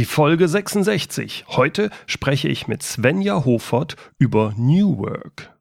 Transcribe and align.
Die 0.00 0.06
Folge 0.06 0.48
66. 0.48 1.44
Heute 1.48 1.90
spreche 2.06 2.48
ich 2.48 2.66
mit 2.66 2.82
Svenja 2.82 3.44
Hofert 3.44 3.96
über 4.16 4.54
New 4.56 4.96
Work. 4.96 5.54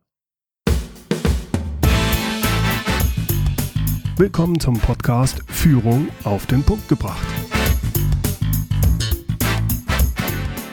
Willkommen 4.15 4.57
zum 4.61 4.79
Podcast 4.79 5.43
Führung 5.47 6.07
auf 6.23 6.45
den 6.45 6.63
Punkt 6.63 6.87
gebracht. 6.87 7.27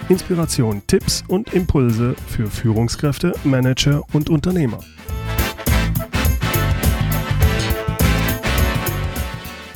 Inspiration, 0.08 0.82
Tipps 0.86 1.24
und 1.26 1.52
Impulse 1.52 2.14
für 2.28 2.46
Führungskräfte, 2.46 3.34
Manager 3.42 4.04
und 4.12 4.30
Unternehmer. 4.30 4.78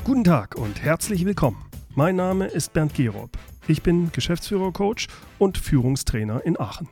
Guten 0.04 0.22
Tag 0.22 0.54
und 0.54 0.80
herzlich 0.80 1.24
willkommen. 1.24 1.64
Mein 1.96 2.14
Name 2.14 2.46
ist 2.46 2.72
Bernd 2.72 2.94
Gerob. 2.94 3.36
Ich 3.70 3.82
bin 3.82 4.10
Geschäftsführer-Coach 4.10 5.06
und 5.38 5.56
Führungstrainer 5.56 6.44
in 6.44 6.58
Aachen. 6.58 6.88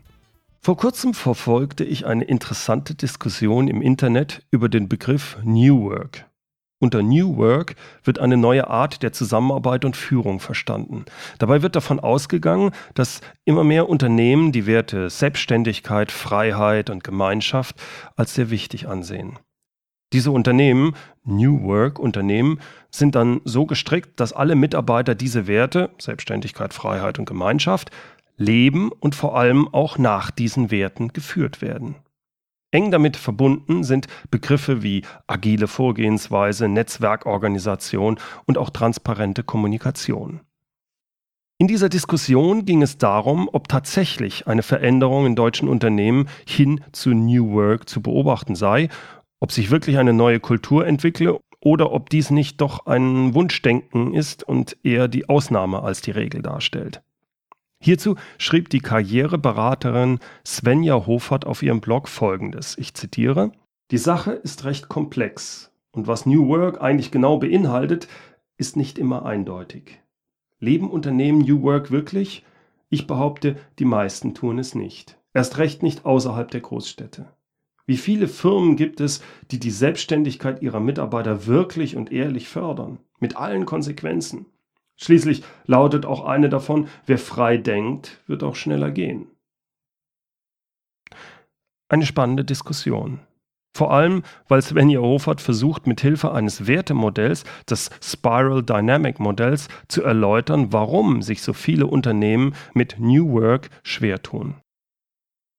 Vor 0.60 0.77
kurzem 0.77 1.12
verfolgte 1.12 1.82
ich 1.82 2.06
eine 2.06 2.23
interessante 2.23 2.95
Diskussion 2.95 3.66
im 3.66 3.82
Internet 3.82 4.46
über 4.52 4.68
den 4.68 4.88
Begriff 4.88 5.38
New 5.42 5.91
Work. 5.91 6.27
Unter 6.78 7.02
New 7.02 7.37
Work 7.37 7.74
wird 8.04 8.20
eine 8.20 8.37
neue 8.37 8.68
Art 8.68 9.02
der 9.02 9.12
Zusammenarbeit 9.12 9.84
und 9.84 9.96
Führung 9.96 10.38
verstanden. 10.38 11.04
Dabei 11.41 11.62
wird 11.62 11.74
davon 11.74 11.98
ausgegangen, 11.98 12.70
dass 12.95 13.23
immer 13.45 13.65
mehr 13.65 13.88
Unternehmen 13.88 14.52
die 14.52 14.66
Werte 14.66 15.10
Selbstständigkeit, 15.10 16.12
Freiheit 16.12 16.90
und 16.90 17.02
Gemeinschaft 17.02 17.74
als 18.15 18.34
sehr 18.34 18.51
wichtig 18.51 18.87
ansehen. 18.87 19.37
Diese 20.12 20.30
Unternehmen, 20.30 20.94
New 21.24 21.62
Work 21.64 21.98
Unternehmen, 21.98 22.60
sind 22.90 23.14
dann 23.14 23.40
so 23.44 23.66
gestrickt, 23.66 24.18
dass 24.20 24.32
alle 24.32 24.54
Mitarbeiter 24.54 25.14
diese 25.14 25.46
Werte, 25.46 25.90
Selbstständigkeit, 25.98 26.72
Freiheit 26.72 27.18
und 27.18 27.26
Gemeinschaft, 27.26 27.90
leben 28.38 28.90
und 28.90 29.14
vor 29.14 29.36
allem 29.36 29.68
auch 29.68 29.98
nach 29.98 30.30
diesen 30.30 30.70
Werten 30.70 31.09
geführt 31.09 31.60
werden. 31.60 31.96
Eng 32.70 32.90
damit 32.90 33.16
verbunden 33.16 33.82
sind 33.82 34.06
Begriffe 34.30 34.82
wie 34.82 35.02
agile 35.26 35.68
Vorgehensweise, 35.68 36.68
Netzwerkorganisation 36.68 38.18
und 38.46 38.59
auch 38.59 38.70
transparente 38.70 39.43
Kommunikation. 39.43 40.40
In 41.60 41.66
dieser 41.66 41.88
Diskussion 41.88 42.66
ging 42.66 42.82
es 42.82 42.98
darum, 42.98 43.48
ob 43.52 43.68
tatsächlich 43.68 44.46
eine 44.46 44.62
Veränderung 44.62 45.26
in 45.26 45.34
deutschen 45.34 45.68
Unternehmen 45.68 46.28
hin 46.46 46.80
zu 46.93 47.10
New 47.10 47.50
Work 47.52 47.88
zu 47.88 48.00
beobachten 48.00 48.54
sei 48.54 48.88
ob 49.40 49.52
sich 49.52 49.70
wirklich 49.70 49.98
eine 49.98 50.12
neue 50.12 50.40
Kultur 50.40 50.86
entwickle 50.86 51.40
oder 51.60 51.92
ob 51.92 52.10
dies 52.10 52.30
nicht 52.30 52.60
doch 52.60 52.86
ein 52.86 53.34
Wunschdenken 53.34 54.14
ist 54.14 54.42
und 54.42 54.76
eher 54.82 55.08
die 55.08 55.28
Ausnahme 55.28 55.82
als 55.82 56.00
die 56.00 56.12
Regel 56.12 56.42
darstellt. 56.42 57.02
Hierzu 57.80 58.16
schrieb 58.38 58.70
die 58.70 58.80
Karriereberaterin 58.80 60.18
Svenja 60.44 61.06
Hofert 61.06 61.46
auf 61.46 61.62
ihrem 61.62 61.80
Blog 61.80 62.09
folgendes. 62.09 62.76
Ich 62.76 62.94
zitiere: 62.94 63.52
Die 63.90 63.98
Sache 63.98 64.32
ist 64.32 64.64
recht 64.64 64.88
komplex 64.88 65.70
und 65.92 66.06
was 66.06 66.26
New 66.26 66.48
Work 66.48 66.81
eigentlich 66.81 67.10
genau 67.10 67.38
beinhaltet, 67.38 68.09
ist 68.56 68.76
nicht 68.76 68.98
immer 68.98 69.25
eindeutig. 69.25 70.00
Leben 70.59 70.91
Unternehmen 70.91 71.42
New 71.42 71.62
Work 71.62 71.92
wirklich? 71.92 72.44
Ich 72.88 73.06
behaupte, 73.06 73.56
die 73.78 73.84
meisten 73.84 74.34
tun 74.34 74.59
es 74.59 74.75
nicht. 74.75 75.19
Erst 75.34 75.59
recht 75.59 75.82
nicht 75.82 76.04
außerhalb 76.04 76.50
der 76.50 76.62
Großstädte. 76.62 77.28
Wie 77.88 77.97
viele 77.97 78.28
Firmen 78.28 78.76
gibt 78.76 79.00
es, 79.00 79.22
die 79.50 79.58
die 79.58 79.70
Selbstständigkeit 79.70 80.60
ihrer 80.60 80.78
Mitarbeiter 80.78 81.47
wirklich 81.47 81.97
und 81.97 82.12
ehrlich 82.12 82.47
fördern? 82.47 82.98
Mit 83.19 83.38
allen 83.38 83.64
Konsequenzen. 83.64 84.44
Schließlich 84.97 85.42
lautet 85.64 86.04
auch 86.04 86.26
eine 86.26 86.50
davon, 86.50 86.88
wer 87.06 87.16
frei 87.16 87.56
denkt, 87.56 88.22
wird 88.26 88.42
auch 88.42 88.56
schneller 88.56 88.91
gehen. 88.91 89.28
Eine 91.88 92.04
spannende 92.04 92.44
Diskussion. 92.44 93.20
Vor 93.75 93.91
allem, 93.91 94.22
weil 94.48 94.60
Svenja 94.60 95.00
Hofert 95.00 95.41
versucht, 95.41 95.87
mit 95.87 96.03
Hilfe 96.03 96.32
eines 96.32 96.66
Wertemodells, 96.66 97.44
des 97.71 97.88
Spiral 98.03 98.62
Dynamic 98.62 99.19
Modells, 99.19 99.69
zu 99.88 100.03
erläutern, 100.03 100.75
warum 100.75 101.22
sich 101.22 101.41
so 101.41 101.54
viele 101.54 101.87
Unternehmen 101.87 102.54
mit 102.75 102.97
New 102.98 103.32
Work 103.32 103.71
schwer 103.82 104.22
tun. 104.22 104.56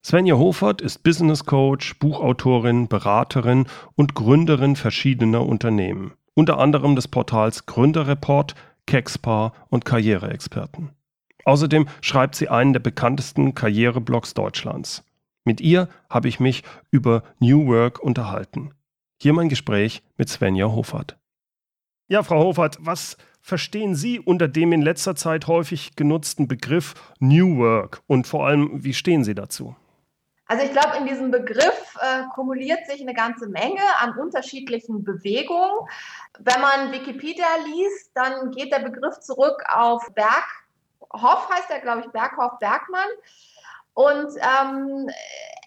Svenja 0.02 0.38
Hofert 0.38 0.82
ist 0.82 1.04
Business 1.04 1.46
Coach, 1.46 2.00
Buchautorin, 2.00 2.88
Beraterin 2.88 3.68
und 3.96 4.16
Gründerin 4.16 4.76
verschiedener 4.76 5.46
Unternehmen, 5.46 6.14
unter 6.34 6.58
anderem 6.58 6.96
des 6.96 7.10
Portals 7.10 7.66
Gründerreport, 7.66 8.56
Kexpar 8.88 9.54
und 9.70 9.84
Karriereexperten. 9.86 10.92
Außerdem 11.44 11.88
schreibt 12.02 12.36
sie 12.36 12.48
einen 12.48 12.74
der 12.74 12.80
bekanntesten 12.80 13.54
Karriereblogs 13.54 14.34
Deutschlands. 14.34 15.04
Mit 15.44 15.62
ihr 15.62 15.90
habe 16.10 16.30
ich 16.30 16.40
mich 16.40 16.64
über 16.92 17.24
New 17.40 17.68
Work 17.68 18.00
unterhalten. 18.00 18.72
Hier 19.22 19.34
mein 19.34 19.50
Gespräch 19.50 20.02
mit 20.18 20.30
Svenja 20.30 20.68
Hofert. 20.68 21.18
Ja, 22.08 22.24
Frau 22.24 22.46
Hofert, 22.46 22.78
was 22.80 23.18
verstehen 23.42 23.96
Sie 23.96 24.20
unter 24.20 24.48
dem 24.48 24.72
in 24.72 24.82
letzter 24.82 25.16
Zeit 25.16 25.48
häufig 25.48 25.96
genutzten 25.96 26.48
Begriff 26.48 26.96
New 27.20 27.58
Work 27.58 28.02
und 28.08 28.28
vor 28.28 28.48
allem, 28.48 28.84
wie 28.84 28.94
stehen 28.94 29.24
Sie 29.24 29.36
dazu? 29.36 29.76
Also 30.50 30.66
ich 30.66 30.72
glaube, 30.72 30.98
in 30.98 31.06
diesem 31.06 31.30
Begriff 31.30 31.96
äh, 32.02 32.24
kumuliert 32.34 32.88
sich 32.88 33.02
eine 33.02 33.14
ganze 33.14 33.48
Menge 33.48 33.84
an 34.00 34.18
unterschiedlichen 34.18 35.04
Bewegungen. 35.04 35.88
Wenn 36.40 36.60
man 36.60 36.92
Wikipedia 36.92 37.46
liest, 37.68 38.10
dann 38.16 38.50
geht 38.50 38.74
der 38.74 38.80
Begriff 38.80 39.20
zurück 39.20 39.64
auf 39.70 40.04
Berghoff, 40.16 41.50
heißt 41.52 41.70
er, 41.70 41.82
glaube 41.82 42.02
ich, 42.02 42.08
Berghoff 42.08 42.58
Bergmann. 42.58 43.10
Und 44.00 44.34
ähm, 44.38 45.10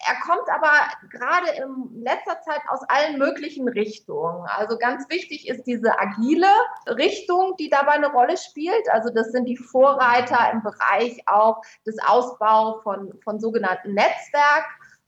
er 0.07 0.15
kommt 0.25 0.49
aber 0.49 0.71
gerade 1.11 1.51
in 1.51 2.01
letzter 2.01 2.41
Zeit 2.41 2.61
aus 2.67 2.79
allen 2.87 3.19
möglichen 3.19 3.67
Richtungen. 3.67 4.47
Also 4.47 4.79
ganz 4.79 5.07
wichtig 5.07 5.47
ist 5.47 5.65
diese 5.65 5.99
agile 5.99 6.47
Richtung, 6.87 7.55
die 7.59 7.69
dabei 7.69 7.91
eine 7.91 8.11
Rolle 8.11 8.35
spielt. 8.37 8.89
Also 8.91 9.11
das 9.13 9.31
sind 9.31 9.45
die 9.45 9.55
Vorreiter 9.55 10.51
im 10.51 10.63
Bereich 10.63 11.21
auch 11.27 11.61
des 11.85 11.99
Ausbaus 11.99 12.81
von, 12.81 13.13
von 13.23 13.39
sogenannten 13.39 13.93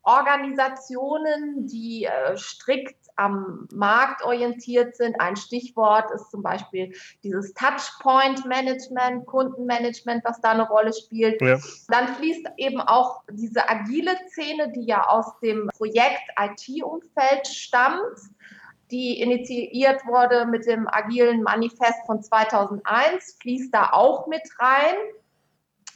Netzwerkorganisationen, 0.06 1.68
die 1.68 2.06
äh, 2.06 2.38
strikt 2.38 2.96
am 3.18 3.68
Markt 3.74 4.24
orientiert 4.24 4.96
sind. 4.96 5.20
Ein 5.22 5.38
Stichwort 5.38 6.12
ist 6.12 6.30
zum 6.32 6.44
Beispiel 6.44 6.94
dieses 7.24 7.54
Touchpoint-Management, 7.54 9.26
Kundenmanagement, 9.26 10.24
was 10.26 10.42
da 10.42 10.52
eine 10.52 10.68
Rolle 10.68 10.92
spielt. 10.94 11.42
Ja. 11.42 11.58
Dann 11.88 12.10
fließt 12.16 12.46
eben 12.58 12.82
auch 12.82 13.22
diese 13.32 13.70
agile 13.70 14.12
Szene, 14.28 14.72
die 14.74 14.86
ja 14.86 15.08
aus 15.08 15.40
dem 15.40 15.70
Projekt 15.78 16.24
IT-Umfeld 16.38 17.48
stammt 17.48 18.20
die 18.92 19.20
initiiert 19.20 20.06
wurde 20.06 20.46
mit 20.46 20.68
dem 20.68 20.88
agilen 20.88 21.42
Manifest 21.42 22.06
von 22.06 22.22
2001, 22.22 23.38
fließt 23.42 23.74
da 23.74 23.90
auch 23.92 24.28
mit 24.28 24.44
rein. 24.60 24.96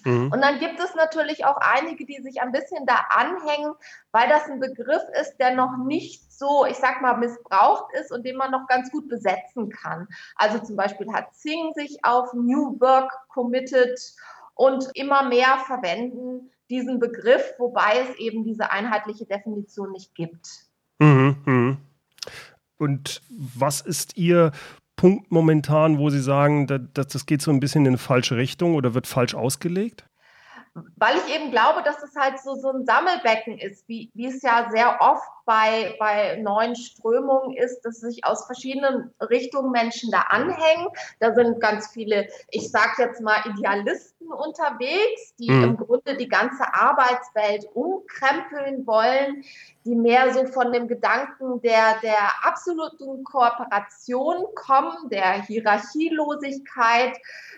Mhm. 0.06 0.32
Und 0.32 0.42
dann 0.42 0.60
gibt 0.60 0.80
es 0.80 0.96
natürlich 0.96 1.46
auch 1.46 1.58
einige, 1.58 2.06
die 2.06 2.22
sich 2.22 2.42
ein 2.42 2.52
bisschen 2.52 2.86
da 2.86 3.06
anhängen, 3.10 3.74
weil 4.12 4.30
das 4.30 4.46
ein 4.46 4.60
Begriff 4.60 5.04
ist, 5.20 5.38
der 5.38 5.56
noch 5.56 5.78
nicht 5.78 6.32
so, 6.32 6.66
ich 6.66 6.78
sag 6.78 7.02
mal, 7.02 7.18
missbraucht 7.18 7.94
ist 8.00 8.12
und 8.12 8.26
den 8.26 8.38
man 8.38 8.52
noch 8.52 8.68
ganz 8.68 8.92
gut 8.92 9.10
besetzen 9.10 9.70
kann. 9.70 10.08
Also 10.36 10.60
zum 10.60 10.76
Beispiel 10.76 11.12
hat 11.12 11.34
Zing 11.36 11.74
sich 11.74 12.04
auf 12.04 12.34
New 12.34 12.80
Work 12.80 13.12
committed 13.30 14.00
und 14.56 14.90
immer 14.94 15.24
mehr 15.24 15.58
verwenden 15.66 16.52
diesen 16.70 17.00
Begriff, 17.00 17.54
wobei 17.58 18.00
es 18.00 18.16
eben 18.20 18.44
diese 18.44 18.72
einheitliche 18.72 19.26
Definition 19.26 19.92
nicht 19.92 20.14
gibt. 20.16 20.48
Mhm, 21.00 21.36
mh. 21.46 21.78
Und 22.78 23.22
was 23.30 23.82
ist 23.82 24.18
Ihr 24.18 24.52
Punkt 25.00 25.32
momentan, 25.32 25.98
wo 25.98 26.10
Sie 26.10 26.20
sagen, 26.20 26.68
dass 26.68 27.08
das 27.08 27.26
geht 27.26 27.42
so 27.42 27.52
ein 27.52 27.62
bisschen 27.62 27.86
in 27.86 27.92
eine 27.92 27.98
falsche 27.98 28.36
Richtung 28.36 28.76
oder 28.76 28.94
wird 28.94 29.08
falsch 29.08 29.34
ausgelegt? 29.34 30.04
Weil 30.98 31.16
ich 31.16 31.34
eben 31.34 31.52
glaube, 31.52 31.84
dass 31.84 32.04
es 32.04 32.14
halt 32.18 32.38
so, 32.38 32.56
so 32.56 32.70
ein 32.70 32.86
Sammelbecken 32.86 33.58
ist, 33.58 33.88
wie, 33.88 34.12
wie 34.14 34.28
es 34.28 34.42
ja 34.42 34.68
sehr 34.70 34.98
oft 35.00 35.24
bei, 35.46 35.96
bei 36.00 36.36
neuen 36.42 36.76
Strömungen 36.76 37.56
ist, 37.56 37.82
dass 37.84 38.02
sich 38.02 38.26
aus 38.26 38.46
verschiedenen 38.46 39.14
Richtungen 39.22 39.72
Menschen 39.72 40.12
da 40.12 40.20
anhängen. 40.30 40.88
Da 41.22 41.34
sind 41.34 41.62
ganz 41.62 41.88
viele, 41.88 42.28
ich 42.52 42.70
sage 42.70 42.92
jetzt 42.98 43.22
mal, 43.22 43.42
Idealisten 43.46 44.19
unterwegs, 44.28 45.36
die 45.38 45.50
mhm. 45.50 45.64
im 45.64 45.78
Grunde 45.78 46.18
die 46.18 46.28
ganze 46.28 46.74
Arbeitswelt 46.74 47.66
umkrempeln 47.74 48.86
wollen, 48.86 49.44
die 49.86 49.96
mehr 49.96 50.34
so 50.34 50.46
von 50.46 50.72
dem 50.72 50.88
Gedanken 50.88 51.62
der, 51.62 52.00
der 52.02 52.30
absoluten 52.44 53.24
Kooperation 53.24 54.46
kommen, 54.56 55.10
der 55.10 55.42
Hierarchielosigkeit. 55.44 57.18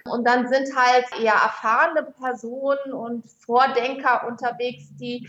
Und 0.10 0.28
dann 0.28 0.48
sind 0.48 0.76
halt 0.76 1.06
eher 1.20 1.34
erfahrene 1.34 2.04
Personen 2.04 2.94
und 2.94 3.26
Vordenker 3.46 4.28
unterwegs, 4.28 4.96
die 4.98 5.28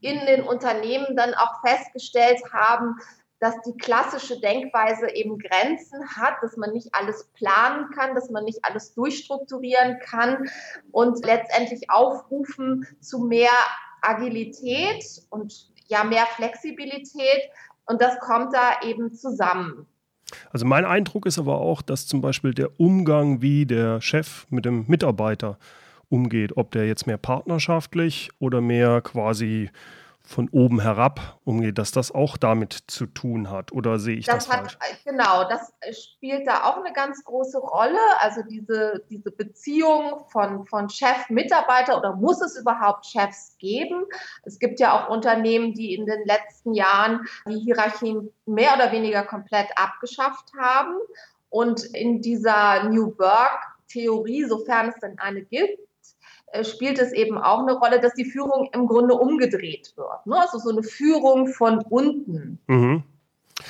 in 0.00 0.26
den 0.26 0.42
Unternehmen 0.42 1.16
dann 1.16 1.32
auch 1.34 1.60
festgestellt 1.66 2.40
haben, 2.52 2.96
dass 3.44 3.60
die 3.60 3.76
klassische 3.76 4.40
Denkweise 4.40 5.14
eben 5.14 5.38
Grenzen 5.38 6.08
hat, 6.16 6.36
dass 6.40 6.56
man 6.56 6.72
nicht 6.72 6.88
alles 6.92 7.28
planen 7.34 7.90
kann, 7.90 8.14
dass 8.14 8.30
man 8.30 8.44
nicht 8.44 8.60
alles 8.62 8.94
durchstrukturieren 8.94 9.98
kann 10.02 10.48
und 10.92 11.22
letztendlich 11.26 11.90
aufrufen 11.90 12.86
zu 13.00 13.18
mehr 13.18 13.50
Agilität 14.00 15.04
und 15.28 15.70
ja 15.88 16.04
mehr 16.04 16.24
Flexibilität. 16.24 17.50
Und 17.84 18.00
das 18.00 18.18
kommt 18.18 18.54
da 18.54 18.80
eben 18.88 19.12
zusammen. 19.12 19.86
Also 20.50 20.64
mein 20.64 20.86
Eindruck 20.86 21.26
ist 21.26 21.38
aber 21.38 21.60
auch, 21.60 21.82
dass 21.82 22.06
zum 22.06 22.22
Beispiel 22.22 22.54
der 22.54 22.80
Umgang, 22.80 23.42
wie 23.42 23.66
der 23.66 24.00
Chef 24.00 24.46
mit 24.48 24.64
dem 24.64 24.86
Mitarbeiter 24.88 25.58
umgeht, 26.08 26.56
ob 26.56 26.70
der 26.70 26.86
jetzt 26.86 27.06
mehr 27.06 27.18
partnerschaftlich 27.18 28.30
oder 28.38 28.62
mehr 28.62 29.02
quasi 29.02 29.68
von 30.26 30.48
oben 30.48 30.80
herab 30.80 31.38
umgeht, 31.44 31.76
dass 31.76 31.92
das 31.92 32.10
auch 32.10 32.38
damit 32.38 32.84
zu 32.86 33.04
tun 33.04 33.50
hat. 33.50 33.72
Oder 33.72 33.98
sehe 33.98 34.16
ich 34.16 34.24
das, 34.24 34.46
das 34.46 34.56
hat, 34.56 34.72
falsch? 34.72 34.78
Genau, 35.04 35.46
das 35.48 35.72
spielt 35.92 36.46
da 36.46 36.64
auch 36.64 36.78
eine 36.78 36.94
ganz 36.94 37.22
große 37.24 37.58
Rolle. 37.58 37.98
Also 38.20 38.40
diese, 38.42 39.04
diese 39.10 39.30
Beziehung 39.30 40.24
von, 40.28 40.66
von 40.66 40.88
Chef-Mitarbeiter 40.88 41.98
oder 41.98 42.16
muss 42.16 42.40
es 42.40 42.58
überhaupt 42.58 43.04
Chefs 43.04 43.56
geben? 43.58 44.04
Es 44.44 44.58
gibt 44.58 44.80
ja 44.80 44.98
auch 44.98 45.10
Unternehmen, 45.10 45.74
die 45.74 45.94
in 45.94 46.06
den 46.06 46.24
letzten 46.24 46.72
Jahren 46.72 47.26
die 47.46 47.58
Hierarchien 47.58 48.32
mehr 48.46 48.74
oder 48.74 48.92
weniger 48.92 49.24
komplett 49.24 49.68
abgeschafft 49.76 50.52
haben. 50.58 50.96
Und 51.50 51.84
in 51.84 52.22
dieser 52.22 52.88
New 52.88 53.16
Work-Theorie, 53.18 54.44
sofern 54.44 54.88
es 54.88 54.96
denn 55.00 55.18
eine 55.18 55.42
gibt, 55.42 55.78
äh, 55.78 55.93
spielt 56.62 56.98
es 56.98 57.12
eben 57.12 57.38
auch 57.38 57.60
eine 57.60 57.72
Rolle, 57.72 58.00
dass 58.00 58.14
die 58.14 58.24
Führung 58.24 58.68
im 58.72 58.86
Grunde 58.86 59.14
umgedreht 59.14 59.92
wird. 59.96 60.26
Ne? 60.26 60.38
Also 60.38 60.58
so 60.58 60.70
eine 60.70 60.82
Führung 60.82 61.48
von 61.48 61.78
unten. 61.88 62.58
Mhm. 62.66 63.02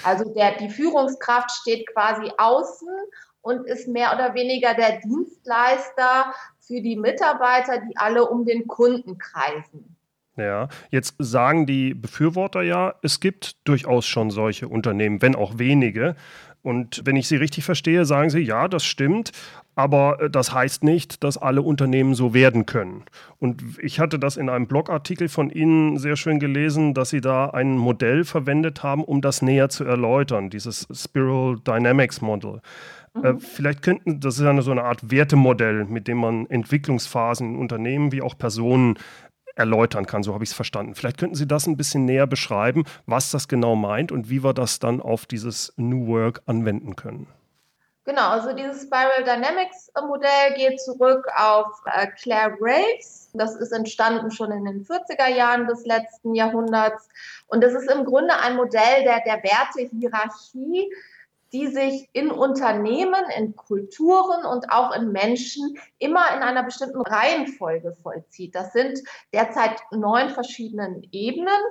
Also 0.02 0.32
der, 0.34 0.56
die 0.58 0.68
Führungskraft 0.68 1.50
steht 1.50 1.86
quasi 1.92 2.30
außen 2.36 2.88
und 3.42 3.66
ist 3.66 3.88
mehr 3.88 4.12
oder 4.14 4.34
weniger 4.34 4.74
der 4.74 5.00
Dienstleister 5.00 6.34
für 6.60 6.80
die 6.80 6.96
Mitarbeiter, 6.96 7.78
die 7.78 7.96
alle 7.96 8.26
um 8.26 8.44
den 8.44 8.66
Kunden 8.66 9.18
kreisen. 9.18 9.96
Ja, 10.36 10.68
jetzt 10.90 11.14
sagen 11.18 11.64
die 11.64 11.94
Befürworter 11.94 12.62
ja, 12.62 12.94
es 13.02 13.20
gibt 13.20 13.56
durchaus 13.68 14.04
schon 14.06 14.30
solche 14.30 14.66
Unternehmen, 14.66 15.22
wenn 15.22 15.36
auch 15.36 15.58
wenige. 15.58 16.16
Und 16.64 17.02
wenn 17.04 17.14
ich 17.16 17.28
Sie 17.28 17.36
richtig 17.36 17.62
verstehe, 17.62 18.06
sagen 18.06 18.30
Sie, 18.30 18.40
ja, 18.40 18.68
das 18.68 18.86
stimmt, 18.86 19.32
aber 19.74 20.18
äh, 20.18 20.30
das 20.30 20.54
heißt 20.54 20.82
nicht, 20.82 21.22
dass 21.22 21.36
alle 21.36 21.60
Unternehmen 21.60 22.14
so 22.14 22.32
werden 22.32 22.64
können. 22.64 23.04
Und 23.38 23.62
ich 23.82 24.00
hatte 24.00 24.18
das 24.18 24.38
in 24.38 24.48
einem 24.48 24.66
Blogartikel 24.66 25.28
von 25.28 25.50
Ihnen 25.50 25.98
sehr 25.98 26.16
schön 26.16 26.40
gelesen, 26.40 26.94
dass 26.94 27.10
Sie 27.10 27.20
da 27.20 27.50
ein 27.50 27.76
Modell 27.76 28.24
verwendet 28.24 28.82
haben, 28.82 29.04
um 29.04 29.20
das 29.20 29.42
näher 29.42 29.68
zu 29.68 29.84
erläutern, 29.84 30.48
dieses 30.48 30.88
Spiral 30.90 31.58
Dynamics 31.66 32.22
Model. 32.22 32.62
Äh, 33.22 33.34
mhm. 33.34 33.40
vielleicht 33.40 33.82
könnten, 33.82 34.20
das 34.20 34.38
ist 34.38 34.46
eine, 34.46 34.62
so 34.62 34.70
eine 34.70 34.84
Art 34.84 35.10
Wertemodell, 35.10 35.84
mit 35.84 36.08
dem 36.08 36.16
man 36.16 36.46
Entwicklungsphasen 36.46 37.54
in 37.54 37.60
Unternehmen 37.60 38.10
wie 38.10 38.22
auch 38.22 38.38
Personen 38.38 38.94
erläutern 39.56 40.06
kann. 40.06 40.22
So 40.22 40.34
habe 40.34 40.44
ich 40.44 40.50
es 40.50 40.56
verstanden. 40.56 40.94
Vielleicht 40.94 41.18
könnten 41.18 41.34
Sie 41.34 41.46
das 41.46 41.66
ein 41.66 41.76
bisschen 41.76 42.04
näher 42.04 42.26
beschreiben, 42.26 42.84
was 43.06 43.30
das 43.30 43.48
genau 43.48 43.76
meint 43.76 44.12
und 44.12 44.30
wie 44.30 44.42
wir 44.42 44.54
das 44.54 44.78
dann 44.78 45.00
auf 45.00 45.26
dieses 45.26 45.72
New 45.76 46.06
Work 46.06 46.42
anwenden 46.46 46.96
können. 46.96 47.26
Genau, 48.06 48.28
also 48.28 48.52
dieses 48.52 48.82
Spiral 48.82 49.24
Dynamics 49.24 49.90
Modell 50.06 50.54
geht 50.56 50.78
zurück 50.78 51.26
auf 51.38 51.68
äh, 51.86 52.06
Claire 52.08 52.54
Graves. 52.58 53.30
Das 53.32 53.56
ist 53.56 53.72
entstanden 53.72 54.30
schon 54.30 54.52
in 54.52 54.66
den 54.66 54.84
40er 54.84 55.28
Jahren 55.28 55.66
des 55.66 55.86
letzten 55.86 56.34
Jahrhunderts. 56.34 57.08
Und 57.46 57.64
das 57.64 57.72
ist 57.72 57.90
im 57.90 58.04
Grunde 58.04 58.34
ein 58.38 58.56
Modell 58.56 59.04
der, 59.04 59.22
der 59.24 59.42
Wertehierarchie, 59.42 60.92
die 61.54 61.68
sich 61.68 62.10
in 62.12 62.30
Unternehmen, 62.30 63.24
in 63.38 63.54
Kulturen 63.54 64.44
und 64.44 64.70
auch 64.70 64.94
in 64.94 65.12
Menschen 65.12 65.78
immer 65.98 66.34
in 66.36 66.42
einer 66.42 66.64
bestimmten 66.64 67.00
Reihenfolge 67.00 67.96
vollzieht. 68.02 68.54
Das 68.54 68.72
sind 68.72 68.98
derzeit 69.32 69.80
neun 69.92 70.30
verschiedenen 70.30 71.08
Ebenen 71.12 71.62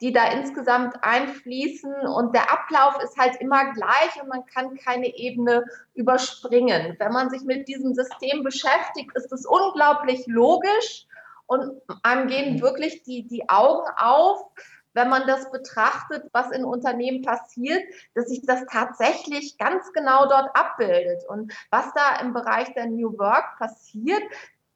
die 0.00 0.12
da 0.12 0.26
insgesamt 0.32 0.96
einfließen. 1.02 1.94
Und 2.06 2.34
der 2.34 2.52
Ablauf 2.52 3.02
ist 3.02 3.16
halt 3.16 3.36
immer 3.40 3.72
gleich 3.72 4.20
und 4.20 4.28
man 4.28 4.44
kann 4.44 4.76
keine 4.76 5.16
Ebene 5.16 5.64
überspringen. 5.94 6.96
Wenn 6.98 7.12
man 7.12 7.30
sich 7.30 7.42
mit 7.42 7.68
diesem 7.68 7.94
System 7.94 8.42
beschäftigt, 8.42 9.12
ist 9.14 9.32
es 9.32 9.46
unglaublich 9.46 10.26
logisch 10.26 11.06
und 11.46 11.80
einem 12.02 12.28
gehen 12.28 12.60
wirklich 12.60 13.02
die, 13.02 13.26
die 13.26 13.48
Augen 13.48 13.86
auf, 13.96 14.46
wenn 14.94 15.08
man 15.08 15.26
das 15.26 15.50
betrachtet, 15.50 16.24
was 16.32 16.50
in 16.50 16.64
Unternehmen 16.64 17.22
passiert, 17.22 17.82
dass 18.14 18.28
sich 18.28 18.42
das 18.46 18.64
tatsächlich 18.66 19.58
ganz 19.58 19.92
genau 19.92 20.26
dort 20.26 20.56
abbildet. 20.56 21.24
Und 21.28 21.52
was 21.70 21.92
da 21.92 22.20
im 22.20 22.32
Bereich 22.32 22.72
der 22.74 22.86
New 22.86 23.18
Work 23.18 23.58
passiert, 23.58 24.22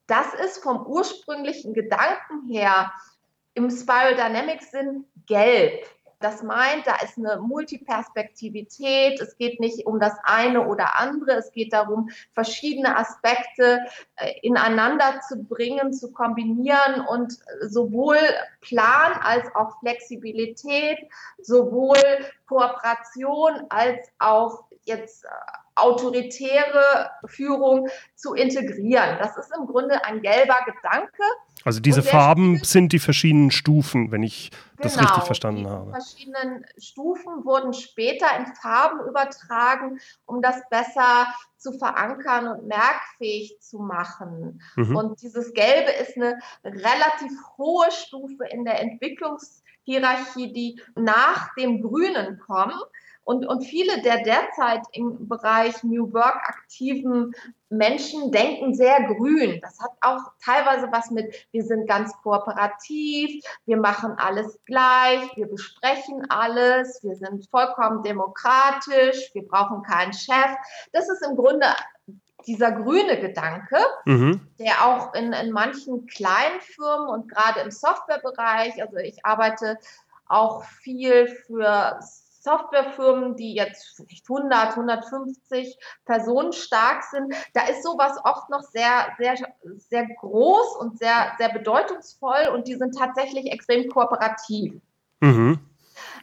das 0.06 0.35
ist 0.35 0.62
vom 0.62 0.87
ursprünglichen 0.87 1.73
Gedanken 1.73 2.47
her 2.49 2.93
im 3.55 3.70
Spiral 3.70 4.15
Dynamics 4.15 4.70
Sinn 4.70 5.05
gelb. 5.26 5.87
Das 6.20 6.43
meint, 6.43 6.85
da 6.85 6.97
ist 6.97 7.17
eine 7.17 7.41
Multiperspektivität. 7.41 9.20
Es 9.20 9.37
geht 9.37 9.61
nicht 9.61 9.87
um 9.87 10.00
das 10.00 10.15
eine 10.25 10.67
oder 10.67 10.99
andere. 10.99 11.32
Es 11.32 11.53
geht 11.53 11.73
darum, 11.73 12.11
verschiedene 12.32 12.97
Aspekte 12.97 13.79
äh, 14.17 14.32
ineinander 14.43 15.20
zu 15.29 15.44
bringen, 15.44 15.93
zu 15.93 16.11
kombinieren 16.12 17.06
und 17.09 17.38
sowohl 17.61 18.19
Plan 18.61 19.12
als 19.23 19.47
auch 19.55 19.79
Flexibilität, 19.79 20.99
sowohl 21.41 22.03
Kooperation 22.47 23.67
als 23.69 24.09
auch 24.19 24.64
jetzt 24.85 25.25
äh, 25.25 25.29
autoritäre 25.81 27.11
Führung 27.27 27.89
zu 28.15 28.35
integrieren. 28.35 29.19
Das 29.19 29.37
ist 29.37 29.51
im 29.59 29.67
Grunde 29.67 30.05
ein 30.05 30.21
gelber 30.23 30.59
Gedanke. 30.67 31.23
Also 31.65 31.81
diese 31.81 32.03
Farben 32.03 32.63
sind 32.63 32.93
die 32.93 32.99
verschiedenen 32.99 33.51
Stufen, 33.51 34.11
wenn 34.13 34.23
ich 34.23 34.51
genau, 34.51 34.83
das 34.83 35.01
richtig 35.01 35.25
verstanden 35.25 35.65
die 35.65 35.71
habe. 35.71 35.87
Die 35.87 35.91
verschiedenen 35.93 36.65
Stufen 36.79 37.45
wurden 37.45 37.73
später 37.73 38.27
in 38.39 38.47
Farben 38.55 39.01
übertragen, 39.09 39.99
um 40.27 40.41
das 40.41 40.63
besser 40.71 41.27
zu 41.57 41.73
verankern 41.73 42.49
und 42.49 42.67
merkfähig 42.69 43.59
zu 43.61 43.81
machen. 43.81 44.63
Mhm. 44.77 44.97
Und 44.97 45.23
dieses 45.23 45.53
Gelbe 45.53 45.91
ist 45.91 46.17
eine 46.17 46.39
relativ 46.65 47.33
hohe 47.57 47.91
Stufe 47.91 48.45
in 48.47 48.65
der 48.65 48.81
Entwicklungshierarchie, 48.81 50.53
die 50.53 50.81
nach 50.95 51.55
dem 51.55 51.83
Grünen 51.83 52.39
kommt. 52.39 52.85
Und, 53.29 53.47
und 53.47 53.61
viele 53.61 54.01
der 54.01 54.23
derzeit 54.23 54.81
im 54.93 55.29
Bereich 55.29 55.85
New 55.85 56.15
Work 56.15 56.37
aktiven 56.49 57.35
Menschen 57.69 58.33
denken 58.33 58.73
sehr 58.73 59.03
grün. 59.03 59.61
Das 59.61 59.79
hat 59.81 59.91
auch 60.01 60.33
teilweise 60.43 60.89
was 60.93 61.11
mit, 61.11 61.47
wir 61.53 61.63
sind 61.63 61.87
ganz 61.87 62.11
kooperativ, 62.23 63.45
wir 63.67 63.76
machen 63.76 64.14
alles 64.17 64.59
gleich, 64.64 65.21
wir 65.37 65.47
besprechen 65.47 66.25
alles, 66.31 67.02
wir 67.02 67.17
sind 67.17 67.47
vollkommen 67.50 68.02
demokratisch, 68.02 69.29
wir 69.35 69.47
brauchen 69.47 69.83
keinen 69.83 70.14
Chef. 70.14 70.57
Das 70.93 71.11
ist 71.11 71.23
im 71.23 71.37
Grunde 71.37 71.67
dieser 72.47 72.73
grüne 72.73 73.21
Gedanke, 73.21 73.76
mhm. 74.07 74.41
der 74.59 74.87
auch 74.87 75.12
in, 75.12 75.35
in 75.35 75.52
manchen 75.52 76.07
kleinen 76.07 76.62
Firmen 76.62 77.09
und 77.09 77.29
gerade 77.29 77.61
im 77.61 77.71
Softwarebereich, 77.71 78.81
also 78.81 78.97
ich 78.97 79.23
arbeite 79.26 79.76
auch 80.29 80.64
viel 80.64 81.26
für 81.47 82.00
Softwarefirmen, 82.40 83.37
die 83.37 83.54
jetzt 83.54 83.97
vielleicht 83.97 84.28
100, 84.28 84.76
150 84.76 85.76
Personen 86.04 86.52
stark 86.52 87.02
sind, 87.04 87.35
da 87.54 87.66
ist 87.66 87.83
sowas 87.83 88.18
oft 88.25 88.49
noch 88.50 88.62
sehr, 88.62 89.09
sehr, 89.18 89.37
sehr 89.88 90.07
groß 90.21 90.76
und 90.76 90.99
sehr, 90.99 91.33
sehr 91.38 91.50
bedeutungsvoll 91.50 92.49
und 92.52 92.68
die 92.68 92.76
sind 92.76 92.97
tatsächlich 92.97 93.50
extrem 93.52 93.88
kooperativ. 93.88 94.80
Mhm. 95.21 95.59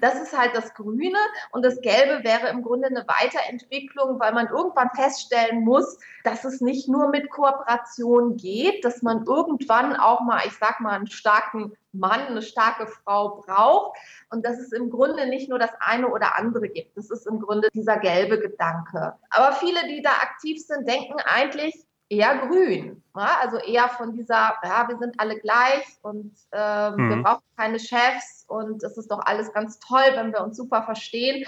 Das 0.01 0.15
ist 0.15 0.37
halt 0.37 0.55
das 0.55 0.73
Grüne 0.73 1.17
und 1.51 1.63
das 1.63 1.81
Gelbe 1.81 2.23
wäre 2.23 2.49
im 2.49 2.63
Grunde 2.63 2.87
eine 2.87 3.05
Weiterentwicklung, 3.07 4.19
weil 4.19 4.33
man 4.33 4.47
irgendwann 4.47 4.89
feststellen 4.95 5.63
muss, 5.63 5.99
dass 6.23 6.43
es 6.45 6.61
nicht 6.61 6.87
nur 6.87 7.09
mit 7.09 7.29
Kooperation 7.29 8.37
geht, 8.37 8.83
dass 8.83 9.01
man 9.01 9.25
irgendwann 9.25 9.95
auch 9.95 10.21
mal, 10.21 10.41
ich 10.45 10.57
sag 10.57 10.79
mal, 10.79 10.93
einen 10.93 11.07
starken 11.07 11.73
Mann, 11.91 12.21
eine 12.21 12.41
starke 12.41 12.87
Frau 12.87 13.41
braucht 13.45 13.97
und 14.29 14.45
dass 14.45 14.59
es 14.59 14.71
im 14.71 14.89
Grunde 14.89 15.27
nicht 15.27 15.49
nur 15.49 15.59
das 15.59 15.71
eine 15.79 16.09
oder 16.09 16.37
andere 16.37 16.67
gibt. 16.67 16.97
Das 16.97 17.09
ist 17.09 17.25
im 17.25 17.39
Grunde 17.39 17.69
dieser 17.73 17.97
gelbe 17.97 18.39
Gedanke. 18.39 19.15
Aber 19.29 19.53
viele, 19.53 19.87
die 19.87 20.01
da 20.01 20.11
aktiv 20.11 20.65
sind, 20.65 20.87
denken 20.87 21.15
eigentlich, 21.25 21.84
eher 22.09 22.47
grün. 22.47 23.03
Ja? 23.15 23.37
Also 23.41 23.57
eher 23.57 23.89
von 23.89 24.13
dieser, 24.13 24.55
ja, 24.63 24.87
wir 24.87 24.97
sind 24.97 25.19
alle 25.19 25.39
gleich 25.39 25.85
und 26.01 26.33
ähm, 26.51 26.95
mhm. 26.95 27.09
wir 27.09 27.23
brauchen 27.23 27.43
keine 27.57 27.79
Chefs 27.79 28.45
und 28.47 28.83
es 28.83 28.97
ist 28.97 29.11
doch 29.11 29.19
alles 29.25 29.51
ganz 29.53 29.79
toll, 29.79 30.05
wenn 30.15 30.31
wir 30.31 30.43
uns 30.43 30.57
super 30.57 30.83
verstehen. 30.83 31.45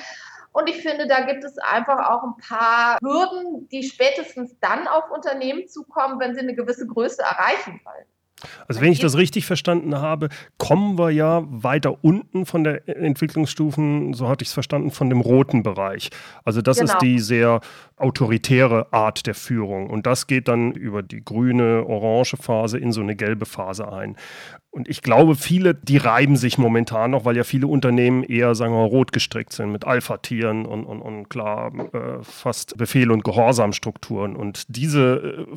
Und 0.53 0.69
ich 0.69 0.81
finde, 0.81 1.07
da 1.07 1.21
gibt 1.21 1.43
es 1.43 1.57
einfach 1.59 2.09
auch 2.09 2.23
ein 2.23 2.37
paar 2.37 2.97
Hürden, 3.01 3.69
die 3.69 3.83
spätestens 3.83 4.57
dann 4.59 4.87
auf 4.87 5.11
Unternehmen 5.11 5.67
zukommen, 5.67 6.19
wenn 6.19 6.33
sie 6.33 6.41
eine 6.41 6.55
gewisse 6.55 6.87
Größe 6.87 7.21
erreichen 7.21 7.79
wollen. 7.83 8.05
Also 8.67 8.81
wenn 8.81 8.91
ich 8.91 8.99
das 8.99 9.17
richtig 9.17 9.45
verstanden 9.45 9.95
habe, 9.97 10.29
kommen 10.57 10.97
wir 10.97 11.09
ja 11.09 11.43
weiter 11.49 12.03
unten 12.03 12.45
von 12.45 12.63
der 12.63 12.87
Entwicklungsstufen, 12.87 14.13
so 14.13 14.27
hatte 14.27 14.43
ich 14.43 14.49
es 14.49 14.53
verstanden, 14.53 14.91
von 14.91 15.09
dem 15.09 15.21
roten 15.21 15.63
Bereich. 15.63 16.09
Also 16.43 16.61
das 16.61 16.77
genau. 16.77 16.93
ist 16.93 17.01
die 17.01 17.19
sehr 17.19 17.61
autoritäre 17.95 18.93
Art 18.93 19.25
der 19.25 19.35
Führung. 19.35 19.89
Und 19.89 20.05
das 20.05 20.27
geht 20.27 20.47
dann 20.47 20.73
über 20.73 21.01
die 21.01 21.23
grüne, 21.23 21.85
orange 21.87 22.37
Phase 22.37 22.77
in 22.77 22.91
so 22.91 23.01
eine 23.01 23.15
gelbe 23.15 23.45
Phase 23.45 23.91
ein. 23.91 24.15
Und 24.77 24.87
ich 24.87 25.01
glaube, 25.01 25.35
viele, 25.35 25.73
die 25.73 25.97
reiben 25.97 26.35
sich 26.35 26.59
momentan 26.59 27.09
noch, 27.09 27.25
weil 27.25 27.35
ja 27.35 27.43
viele 27.43 27.65
Unternehmen 27.65 28.21
eher, 28.21 28.53
sagen 28.53 28.73
wir 28.73 28.81
mal, 28.81 28.85
rot 28.85 29.11
gestrickt 29.11 29.51
sind 29.51 29.71
mit 29.71 29.85
Alpha-Tieren 29.85 30.67
und, 30.67 30.85
und, 30.85 31.01
und 31.01 31.29
klar 31.29 31.73
äh, 31.73 32.21
fast 32.21 32.77
Befehl- 32.77 33.09
und 33.09 33.23
Gehorsamstrukturen. 33.23 34.35
Und 34.35 34.65
diese 34.67 35.47
äh, 35.49 35.55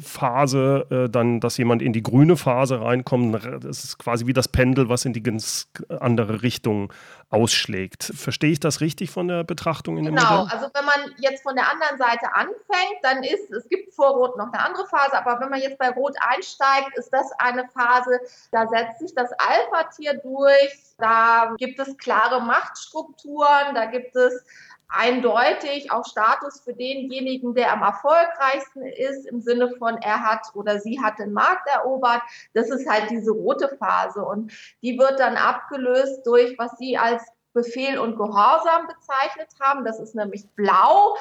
Phase, 0.00 0.86
äh, 0.88 1.10
dann, 1.10 1.38
dass 1.38 1.58
jemand 1.58 1.82
in 1.82 1.92
die 1.92 2.02
grüne 2.02 2.38
Phase 2.38 2.80
reinkommt, 2.80 3.44
das 3.60 3.84
ist 3.84 3.98
quasi 3.98 4.26
wie 4.26 4.32
das 4.32 4.48
Pendel, 4.48 4.88
was 4.88 5.04
in 5.04 5.12
die 5.12 5.22
ganz 5.22 5.68
andere 6.00 6.42
Richtung 6.42 6.90
ausschlägt. 7.32 8.12
Verstehe 8.14 8.52
ich 8.52 8.60
das 8.60 8.80
richtig 8.80 9.10
von 9.10 9.26
der 9.26 9.42
Betrachtung 9.42 9.96
in 9.96 10.04
dem 10.04 10.14
Genau, 10.14 10.42
Modell? 10.42 10.58
also 10.58 10.70
wenn 10.74 10.84
man 10.84 11.14
jetzt 11.18 11.42
von 11.42 11.54
der 11.56 11.70
anderen 11.70 11.96
Seite 11.96 12.34
anfängt, 12.34 12.98
dann 13.02 13.22
ist, 13.22 13.50
es 13.50 13.68
gibt 13.68 13.94
vor 13.94 14.10
Rot 14.10 14.36
noch 14.36 14.52
eine 14.52 14.62
andere 14.62 14.86
Phase, 14.86 15.16
aber 15.16 15.40
wenn 15.40 15.48
man 15.48 15.60
jetzt 15.60 15.78
bei 15.78 15.88
Rot 15.90 16.14
einsteigt, 16.20 16.96
ist 16.96 17.10
das 17.10 17.32
eine 17.38 17.66
Phase, 17.68 18.20
da 18.50 18.66
setzt 18.68 19.00
sich 19.00 19.14
das 19.14 19.30
Alpha-Tier 19.32 20.14
durch, 20.22 20.72
da 20.98 21.54
gibt 21.56 21.78
es 21.78 21.96
klare 21.96 22.40
Machtstrukturen, 22.42 23.74
da 23.74 23.86
gibt 23.86 24.14
es 24.14 24.44
eindeutig 24.88 25.90
auch 25.90 26.04
Status 26.06 26.60
für 26.60 26.74
denjenigen, 26.74 27.54
der 27.54 27.72
am 27.72 27.82
erfolgreichsten 27.82 28.82
ist, 28.82 29.26
im 29.26 29.40
Sinne 29.40 29.70
von 29.78 29.96
er 29.98 30.22
hat 30.22 30.46
oder 30.54 30.78
sie 30.80 31.00
hat 31.00 31.18
den 31.18 31.32
Markt 31.32 31.68
erobert. 31.68 32.22
Das 32.54 32.70
ist 32.70 32.88
halt 32.88 33.10
diese 33.10 33.30
rote 33.30 33.68
Phase 33.78 34.22
und 34.22 34.52
die 34.82 34.98
wird 34.98 35.18
dann 35.18 35.36
abgelöst 35.36 36.26
durch, 36.26 36.56
was 36.58 36.76
sie 36.78 36.96
als 36.96 37.22
Befehl 37.52 37.98
und 37.98 38.16
Gehorsam 38.16 38.86
bezeichnet 38.86 39.48
haben. 39.60 39.84
Das 39.84 40.00
ist 40.00 40.14
nämlich 40.14 40.48
blau, 40.54 41.16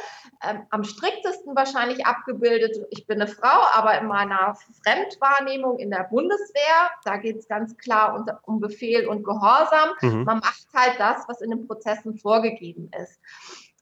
ähm, 0.48 0.66
am 0.70 0.84
striktesten 0.84 1.56
wahrscheinlich 1.56 2.06
abgebildet. 2.06 2.78
Ich 2.90 3.06
bin 3.08 3.22
eine 3.22 3.30
Frau, 3.30 3.66
aber 3.74 4.00
in 4.00 4.08
meiner 4.08 4.56
Fremdwahrnehmung 4.84 5.80
in 5.80 5.92
der 5.92 6.08
Bundeswehr, 6.10 6.90
da 7.04 7.18
geht 7.18 7.38
es 7.38 7.48
ganz 7.48 7.78
klar 7.78 8.16
um, 8.16 8.26
um, 8.44 8.60
Befehl 8.60 9.08
und 9.08 9.24
Gehorsam. 9.24 9.90
Mhm. 10.02 10.24
Man 10.24 10.40
macht 10.40 10.68
halt 10.74 11.00
das, 11.00 11.28
was 11.28 11.42
in 11.42 11.52
den 11.52 11.68
Prozessen 11.68 12.18
vorgegeben 12.18 12.90
ist. 13.02 13.20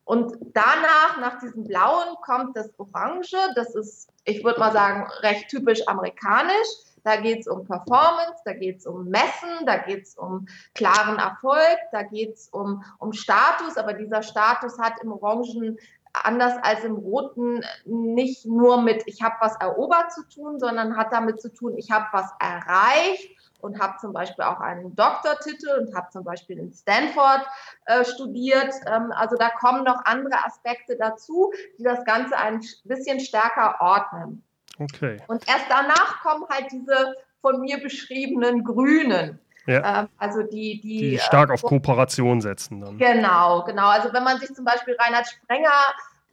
Und 0.10 0.36
danach, 0.54 1.20
nach 1.20 1.40
diesem 1.40 1.66
Blauen, 1.66 2.16
kommt 2.26 2.58
das 2.58 2.72
Orange. 2.80 3.38
Das 3.54 3.76
ist, 3.76 4.10
ich 4.26 4.44
würde 4.44 4.60
mal 4.60 4.72
sagen, 4.72 5.08
recht 5.22 5.50
typisch 5.50 5.88
amerikanisch. 5.88 6.68
Da 7.04 7.18
geht 7.18 7.42
es 7.42 7.48
um 7.48 7.66
Performance, 7.66 8.42
da 8.46 8.54
geht 8.54 8.78
es 8.78 8.86
um 8.86 9.06
Messen, 9.10 9.66
da 9.66 9.78
geht 9.78 10.04
es 10.04 10.16
um 10.16 10.48
klaren 10.76 11.18
Erfolg, 11.18 11.78
da 11.92 12.04
geht 12.04 12.36
es 12.36 12.50
um, 12.50 12.84
um 13.00 13.14
Status, 13.14 13.78
aber 13.78 13.94
dieser 13.94 14.24
Status 14.24 14.78
hat 14.80 14.94
im 15.04 15.12
Orangen 15.12 15.78
anders 16.14 16.54
als 16.64 16.84
im 16.84 16.96
Roten 16.96 17.64
nicht 17.86 18.46
nur 18.46 18.82
mit 18.82 19.04
ich 19.06 19.22
habe 19.22 19.36
was 19.40 19.56
erobert 19.58 20.12
zu 20.12 20.28
tun, 20.28 20.60
sondern 20.60 20.98
hat 20.98 21.14
damit 21.14 21.42
zu 21.42 21.54
tun, 21.54 21.78
ich 21.78 21.92
habe 21.92 22.06
was 22.12 22.32
erreicht 22.40 23.30
und 23.62 23.80
habe 23.80 23.98
zum 24.00 24.14
Beispiel 24.14 24.46
auch 24.46 24.60
einen 24.60 24.96
Doktortitel 24.96 25.70
und 25.80 25.96
habe 25.96 26.10
zum 26.12 26.24
Beispiel 26.24 26.58
in 26.58 26.74
Stanford 26.74 27.46
äh, 27.86 28.06
studiert. 28.06 28.74
Ähm, 28.88 29.12
also 29.12 29.36
da 29.36 29.50
kommen 29.50 29.84
noch 29.84 30.06
andere 30.06 30.46
Aspekte 30.46 30.96
dazu, 30.98 31.52
die 31.78 31.84
das 31.84 32.04
Ganze 32.06 32.38
ein 32.38 32.62
bisschen 32.86 33.20
stärker 33.20 33.76
ordnen. 33.82 34.44
Okay. 34.80 35.18
Und 35.28 35.48
erst 35.48 35.66
danach 35.70 36.22
kommen 36.22 36.46
halt 36.50 36.72
diese 36.72 37.16
von 37.42 37.62
mir 37.62 37.82
beschriebenen 37.82 38.64
Grünen. 38.64 39.40
Ja. 39.68 40.02
Ähm, 40.02 40.10
also 40.18 40.42
die, 40.42 40.82
die, 40.82 41.12
die 41.12 41.20
stark 41.20 41.50
äh, 41.50 41.54
auf 41.54 41.62
Kooperation 41.62 42.42
setzen 42.42 42.82
dann. 42.82 42.98
Genau, 42.98 43.64
genau. 43.66 43.88
Also 43.88 44.12
wenn 44.14 44.24
man 44.24 44.40
sich 44.40 44.54
zum 44.54 44.66
Beispiel 44.66 44.96
Reinhard 45.00 45.28
Sprenger 45.28 45.70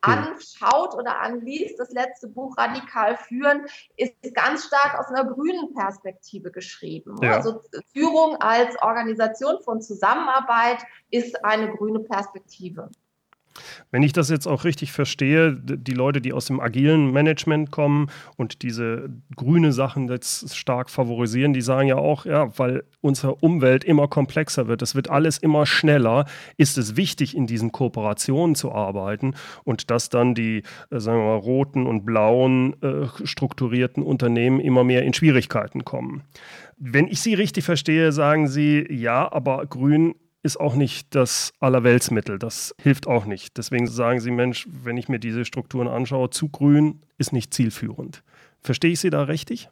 anschaut 0.00 0.95
oder 0.95 1.21
anliest, 1.21 1.79
das 1.79 1.91
letzte 1.91 2.29
Buch 2.29 2.57
Radikal 2.57 3.17
führen, 3.17 3.67
ist 3.97 4.15
ganz 4.35 4.67
stark 4.67 4.99
aus 4.99 5.07
einer 5.09 5.25
grünen 5.25 5.75
Perspektive 5.75 6.50
geschrieben. 6.50 7.17
Ja. 7.23 7.37
Also 7.37 7.61
Führung 7.93 8.37
als 8.37 8.81
Organisation 8.83 9.61
von 9.62 9.81
Zusammenarbeit 9.81 10.79
ist 11.11 11.45
eine 11.45 11.71
grüne 11.71 12.00
Perspektive. 12.00 12.91
Wenn 13.91 14.03
ich 14.03 14.13
das 14.13 14.31
jetzt 14.31 14.47
auch 14.47 14.65
richtig 14.65 14.93
verstehe, 14.93 15.55
die 15.55 15.93
Leute, 15.93 16.21
die 16.21 16.33
aus 16.33 16.47
dem 16.47 16.61
agilen 16.61 17.13
Management 17.13 17.71
kommen 17.71 18.09
und 18.37 18.63
diese 18.63 19.11
grüne 19.35 19.73
Sachen 19.73 20.09
jetzt 20.09 20.55
stark 20.55 20.91
favorisieren, 20.91 21.53
die 21.53 21.61
sagen 21.61 21.89
ja 21.89 21.97
auch, 21.97 22.27
ja, 22.27 22.57
weil 22.59 22.85
unsere 23.01 23.35
Umwelt 23.37 23.85
immer 23.85 24.09
komplexer 24.09 24.69
wird, 24.69 24.83
es 24.83 24.95
wird 24.95 25.11
alles 25.11 25.39
immer 25.39 25.67
schneller, 25.67 26.27
ist 26.57 26.79
es 26.79 26.97
wichtig, 26.97 27.37
in 27.37 27.47
diesen 27.47 27.73
Kooperationen 27.73 28.55
zu 28.55 28.73
arbeiten 28.73 29.35
und 29.65 29.91
dass 29.91 30.09
dann 30.09 30.35
die, 30.35 30.63
äh, 30.91 31.01
sagen 31.01 31.19
wir 31.19 31.27
mal, 31.27 31.37
roten 31.37 31.87
und 31.87 32.05
blauen 32.05 32.81
äh, 32.83 33.07
strukturierten 33.25 34.03
Unternehmen 34.03 34.61
immer 34.61 34.85
mehr 34.85 35.03
in 35.03 35.15
Schwierigkeiten 35.15 35.85
kommen. 35.85 36.23
Wenn 36.79 37.07
ich 37.07 37.21
Sie 37.21 37.35
richtig 37.35 37.65
verstehe, 37.65 38.13
sagen 38.13 38.49
Sie, 38.49 38.87
ja, 38.91 39.31
aber 39.33 39.65
grün 39.67 40.15
ist 40.47 40.59
auch 40.59 40.75
nicht 40.75 41.15
das 41.15 41.53
Allerweltsmittel. 41.61 42.38
Das 42.38 42.75
hilft 42.81 43.07
auch 43.07 43.26
nicht. 43.26 43.59
Deswegen 43.59 43.87
sagen 43.87 44.21
Sie, 44.21 44.31
Mensch, 44.31 44.67
wenn 44.71 44.97
ich 44.97 45.09
mir 45.09 45.19
diese 45.19 45.45
Strukturen 45.45 45.88
anschaue, 45.88 46.31
zu 46.31 46.49
grün 46.49 47.03
ist 47.19 47.33
nicht 47.33 47.53
zielführend. 47.53 48.23
Verstehe 48.62 48.93
ich 48.93 49.00
Sie 49.00 49.11
da 49.11 49.25
richtig? 49.25 49.69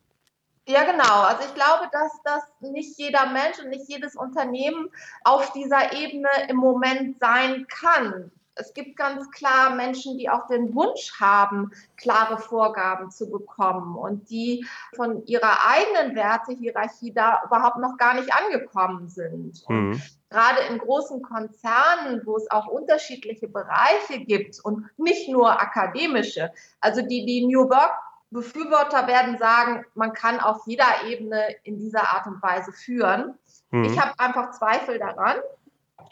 Ja, 0.66 0.84
genau. 0.84 1.22
Also 1.22 1.42
ich 1.46 1.54
glaube, 1.54 1.88
dass 1.92 2.12
das 2.24 2.42
nicht 2.60 2.98
jeder 2.98 3.26
Mensch 3.32 3.58
und 3.62 3.70
nicht 3.70 3.88
jedes 3.88 4.16
Unternehmen 4.16 4.88
auf 5.22 5.52
dieser 5.52 5.92
Ebene 5.92 6.28
im 6.48 6.56
Moment 6.56 7.18
sein 7.18 7.66
kann 7.68 8.30
es 8.56 8.72
gibt 8.74 8.96
ganz 8.96 9.30
klar 9.30 9.74
Menschen, 9.74 10.16
die 10.18 10.28
auch 10.28 10.46
den 10.46 10.74
Wunsch 10.74 11.18
haben, 11.20 11.72
klare 11.96 12.38
Vorgaben 12.38 13.10
zu 13.10 13.30
bekommen 13.30 13.96
und 13.96 14.30
die 14.30 14.66
von 14.94 15.24
ihrer 15.26 15.58
eigenen 15.68 16.14
Wertehierarchie 16.14 17.12
da 17.12 17.42
überhaupt 17.46 17.78
noch 17.78 17.96
gar 17.96 18.14
nicht 18.14 18.32
angekommen 18.32 19.08
sind. 19.08 19.64
Mhm. 19.68 20.00
Gerade 20.30 20.60
in 20.70 20.78
großen 20.78 21.22
Konzernen, 21.22 22.22
wo 22.24 22.36
es 22.36 22.50
auch 22.50 22.66
unterschiedliche 22.66 23.48
Bereiche 23.48 24.20
gibt 24.24 24.60
und 24.64 24.86
nicht 24.96 25.28
nur 25.28 25.60
akademische, 25.60 26.52
also 26.80 27.02
die, 27.02 27.24
die 27.24 27.46
New 27.46 27.68
Work 27.68 27.92
Befürworter 28.30 29.06
werden 29.06 29.38
sagen, 29.38 29.84
man 29.94 30.12
kann 30.12 30.40
auf 30.40 30.62
jeder 30.66 31.04
Ebene 31.06 31.54
in 31.62 31.78
dieser 31.78 32.02
Art 32.14 32.26
und 32.26 32.42
Weise 32.42 32.72
führen. 32.72 33.34
Mhm. 33.70 33.84
Ich 33.84 33.98
habe 33.98 34.18
einfach 34.18 34.50
Zweifel 34.50 34.98
daran. 34.98 35.36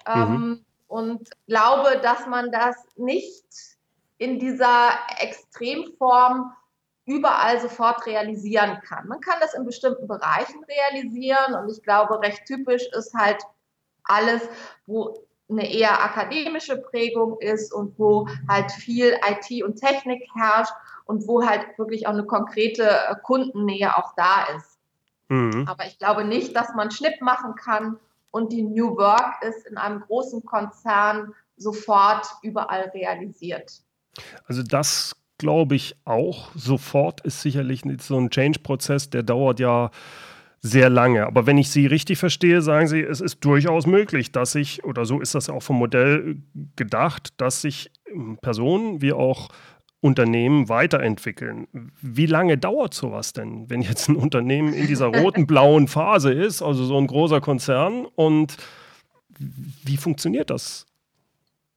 Mhm. 0.07 0.35
Ähm, 0.35 0.65
und 0.93 1.31
glaube, 1.47 2.01
dass 2.03 2.27
man 2.27 2.53
das 2.53 2.77
nicht 2.97 3.47
in 4.19 4.39
dieser 4.39 4.91
Extremform 5.21 6.53
überall 7.07 7.59
sofort 7.63 8.05
realisieren 8.05 8.79
kann. 8.87 9.09
Man 9.09 9.23
kann 9.23 9.39
das 9.41 9.55
in 9.55 9.65
bestimmten 9.65 10.07
Bereichen 10.07 10.63
realisieren 10.65 11.55
und 11.55 11.71
ich 11.71 11.83
glaube, 11.83 12.21
recht 12.21 12.45
typisch 12.45 12.87
ist 12.93 13.15
halt 13.15 13.43
alles, 14.05 14.43
wo 14.85 15.27
eine 15.49 15.73
eher 15.73 16.05
akademische 16.05 16.77
Prägung 16.77 17.41
ist 17.41 17.73
und 17.73 17.99
wo 17.99 18.29
halt 18.47 18.71
viel 18.71 19.19
IT 19.27 19.65
und 19.65 19.77
Technik 19.77 20.23
herrscht 20.35 20.75
und 21.07 21.27
wo 21.27 21.43
halt 21.43 21.67
wirklich 21.79 22.07
auch 22.07 22.13
eine 22.13 22.27
konkrete 22.27 23.19
Kundennähe 23.23 23.97
auch 23.97 24.15
da 24.15 24.45
ist. 24.59 24.79
Mhm. 25.29 25.67
Aber 25.67 25.87
ich 25.87 25.99
glaube 25.99 26.25
nicht, 26.25 26.55
dass 26.55 26.75
man 26.75 26.91
Schnipp 26.91 27.23
machen 27.23 27.55
kann 27.55 27.99
und 28.33 28.53
die 28.53 28.63
New 28.63 28.97
Work 28.97 29.43
ist 29.43 29.67
in 29.67 29.77
einem 29.77 30.01
großen 30.01 30.45
Konzern 30.45 31.33
sofort 31.57 32.27
überall 32.43 32.91
realisiert. 32.95 33.83
Also 34.47 34.63
das 34.63 35.15
glaube 35.39 35.77
ich 35.77 35.97
auch. 36.05 36.51
Sofort 36.55 37.21
ist 37.23 37.41
sicherlich 37.43 37.83
so 38.01 38.19
ein 38.19 38.31
Change-Prozess, 38.31 39.11
der 39.11 39.23
dauert 39.23 39.61
ja 39.61 39.91
sehr 40.61 40.89
lange. 40.89 41.27
Aber 41.27 41.47
wenn 41.47 41.59
ich 41.59 41.71
Sie 41.71 41.87
richtig 41.87 42.19
verstehe, 42.19 42.63
sagen 42.63 42.87
Sie, 42.87 43.01
es 43.01 43.21
ist 43.21 43.45
durchaus 43.45 43.87
möglich, 43.87 44.31
dass 44.31 44.53
sich, 44.53 44.85
oder 44.85 45.05
so 45.05 45.21
ist 45.21 45.35
das 45.35 45.51
auch 45.51 45.63
vom 45.63 45.77
Modell 45.77 46.41
gedacht, 46.77 47.35
dass 47.39 47.61
sich 47.61 47.91
Personen 48.41 49.03
wie 49.03 49.13
auch 49.13 49.49
Unternehmen 50.03 50.69
weiterentwickeln. 50.69 51.69
Wie 52.03 52.27
lange 52.27 52.59
dauert 52.59 52.93
sowas 52.93 53.33
denn, 53.33 53.71
wenn 53.71 53.83
jetzt 53.83 54.09
ein 54.09 54.17
Unternehmen 54.17 54.75
in 54.75 54.89
dieser 54.89 55.07
roten, 55.07 55.47
blauen 55.47 55.87
Phase 55.87 56.33
ist, 56.33 56.61
also 56.61 56.85
so 56.85 56.99
ein 56.99 57.07
großer 57.07 57.41
Konzern 57.41 58.05
und 58.17 58.57
wie 59.39 59.97
funktioniert 59.97 60.51
das? 60.51 60.87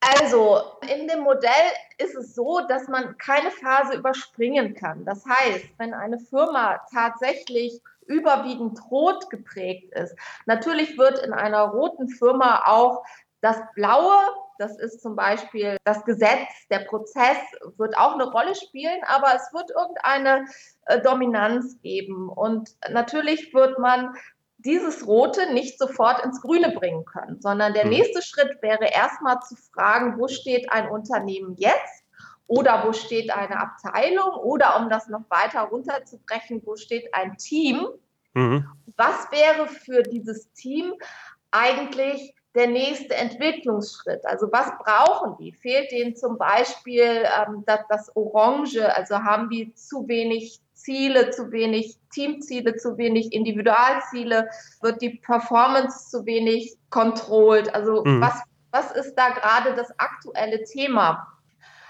Also, 0.00 0.60
in 0.92 1.06
dem 1.06 1.20
Modell 1.20 1.50
ist 1.98 2.16
es 2.16 2.34
so, 2.34 2.60
dass 2.68 2.88
man 2.88 3.16
keine 3.16 3.50
Phase 3.50 3.96
überspringen 3.96 4.74
kann. 4.74 5.04
Das 5.04 5.24
heißt, 5.24 5.66
wenn 5.78 5.94
eine 5.94 6.18
Firma 6.18 6.80
tatsächlich 6.92 7.80
überwiegend 8.06 8.78
rot 8.90 9.30
geprägt 9.30 9.92
ist, 9.94 10.16
natürlich 10.46 10.98
wird 10.98 11.20
in 11.20 11.32
einer 11.32 11.62
roten 11.62 12.08
Firma 12.08 12.64
auch 12.66 13.04
Das 13.40 13.58
Blaue, 13.74 14.16
das 14.58 14.78
ist 14.78 15.02
zum 15.02 15.16
Beispiel 15.16 15.76
das 15.84 16.04
Gesetz, 16.04 16.48
der 16.70 16.80
Prozess 16.80 17.36
wird 17.76 17.96
auch 17.96 18.14
eine 18.14 18.24
Rolle 18.24 18.54
spielen, 18.54 19.00
aber 19.04 19.34
es 19.34 19.52
wird 19.52 19.70
irgendeine 19.70 20.46
äh, 20.86 21.00
Dominanz 21.00 21.80
geben. 21.82 22.28
Und 22.28 22.70
natürlich 22.90 23.52
wird 23.52 23.78
man 23.78 24.14
dieses 24.58 25.06
Rote 25.06 25.52
nicht 25.52 25.78
sofort 25.78 26.24
ins 26.24 26.40
Grüne 26.40 26.72
bringen 26.72 27.04
können, 27.04 27.40
sondern 27.40 27.74
der 27.74 27.84
hm. 27.84 27.90
nächste 27.90 28.22
Schritt 28.22 28.60
wäre 28.62 28.86
erstmal 28.86 29.38
zu 29.40 29.54
fragen, 29.72 30.18
wo 30.18 30.28
steht 30.28 30.70
ein 30.72 30.88
Unternehmen 30.88 31.54
jetzt? 31.56 32.04
Oder 32.48 32.84
wo 32.86 32.92
steht 32.92 33.30
eine 33.30 33.58
Abteilung? 33.58 34.30
Oder 34.36 34.80
um 34.80 34.88
das 34.88 35.08
noch 35.08 35.28
weiter 35.30 35.62
runterzubrechen, 35.62 36.62
wo 36.64 36.76
steht 36.76 37.12
ein 37.12 37.36
Team? 37.38 37.88
Mhm. 38.34 38.68
Was 38.96 39.30
wäre 39.32 39.66
für 39.66 40.02
dieses 40.02 40.52
Team 40.52 40.94
eigentlich 41.50 42.35
der 42.56 42.66
nächste 42.66 43.14
Entwicklungsschritt? 43.14 44.24
Also 44.24 44.48
was 44.50 44.70
brauchen 44.82 45.36
die? 45.38 45.52
Fehlt 45.52 45.92
denen 45.92 46.16
zum 46.16 46.38
Beispiel 46.38 47.24
ähm, 47.24 47.62
das, 47.66 47.80
das 47.88 48.16
Orange? 48.16 48.94
Also 48.96 49.18
haben 49.18 49.50
die 49.50 49.72
zu 49.74 50.08
wenig 50.08 50.60
Ziele, 50.72 51.30
zu 51.30 51.52
wenig 51.52 51.96
Teamziele, 52.12 52.76
zu 52.76 52.96
wenig 52.96 53.32
Individualziele? 53.32 54.48
Wird 54.80 55.02
die 55.02 55.10
Performance 55.10 56.10
zu 56.10 56.24
wenig 56.24 56.76
kontrolliert? 56.90 57.74
Also 57.74 58.02
mhm. 58.04 58.20
was, 58.20 58.40
was 58.72 58.90
ist 58.92 59.14
da 59.14 59.28
gerade 59.30 59.74
das 59.74 59.90
aktuelle 59.98 60.64
Thema? 60.64 61.28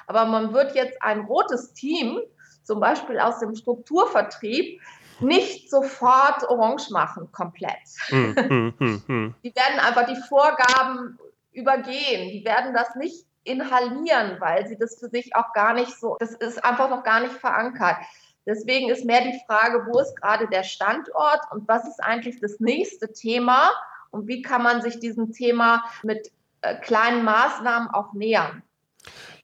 Aber 0.09 0.25
man 0.25 0.53
wird 0.53 0.75
jetzt 0.75 1.01
ein 1.01 1.21
rotes 1.21 1.73
Team, 1.73 2.21
zum 2.65 2.81
Beispiel 2.81 3.21
aus 3.21 3.39
dem 3.39 3.55
Strukturvertrieb, 3.55 4.81
nicht 5.21 5.71
sofort 5.71 6.49
orange 6.49 6.91
machen, 6.91 7.31
komplett. 7.33 7.79
Hm, 8.09 8.35
hm, 8.79 9.03
hm, 9.07 9.35
die 9.45 9.55
werden 9.55 9.81
einfach 9.81 10.07
die 10.07 10.21
Vorgaben 10.29 11.19
übergehen. 11.53 12.31
Die 12.31 12.45
werden 12.45 12.75
das 12.75 12.95
nicht 12.97 13.27
inhalieren, 13.45 14.37
weil 14.41 14.67
sie 14.67 14.77
das 14.77 14.99
für 14.99 15.09
sich 15.09 15.35
auch 15.35 15.53
gar 15.53 15.73
nicht 15.73 15.99
so, 15.99 16.17
das 16.19 16.33
ist 16.33 16.65
einfach 16.65 16.91
noch 16.91 17.05
gar 17.05 17.21
nicht 17.21 17.35
verankert. 17.35 17.97
Deswegen 18.45 18.91
ist 18.91 19.05
mehr 19.05 19.23
die 19.23 19.41
Frage, 19.47 19.87
wo 19.87 19.99
ist 19.99 20.15
gerade 20.21 20.49
der 20.49 20.63
Standort 20.63 21.41
und 21.51 21.67
was 21.67 21.87
ist 21.87 22.03
eigentlich 22.03 22.41
das 22.41 22.61
nächste 22.61 23.13
Thema 23.13 23.71
und 24.11 24.29
wie 24.29 24.43
kann 24.43 24.63
man 24.63 24.83
sich 24.83 25.01
diesem 25.01 25.33
Thema 25.33 25.85
mit 26.03 26.31
äh, 26.61 26.77
kleinen 26.77 27.25
Maßnahmen 27.25 27.89
auch 27.91 28.13
nähern. 28.13 28.63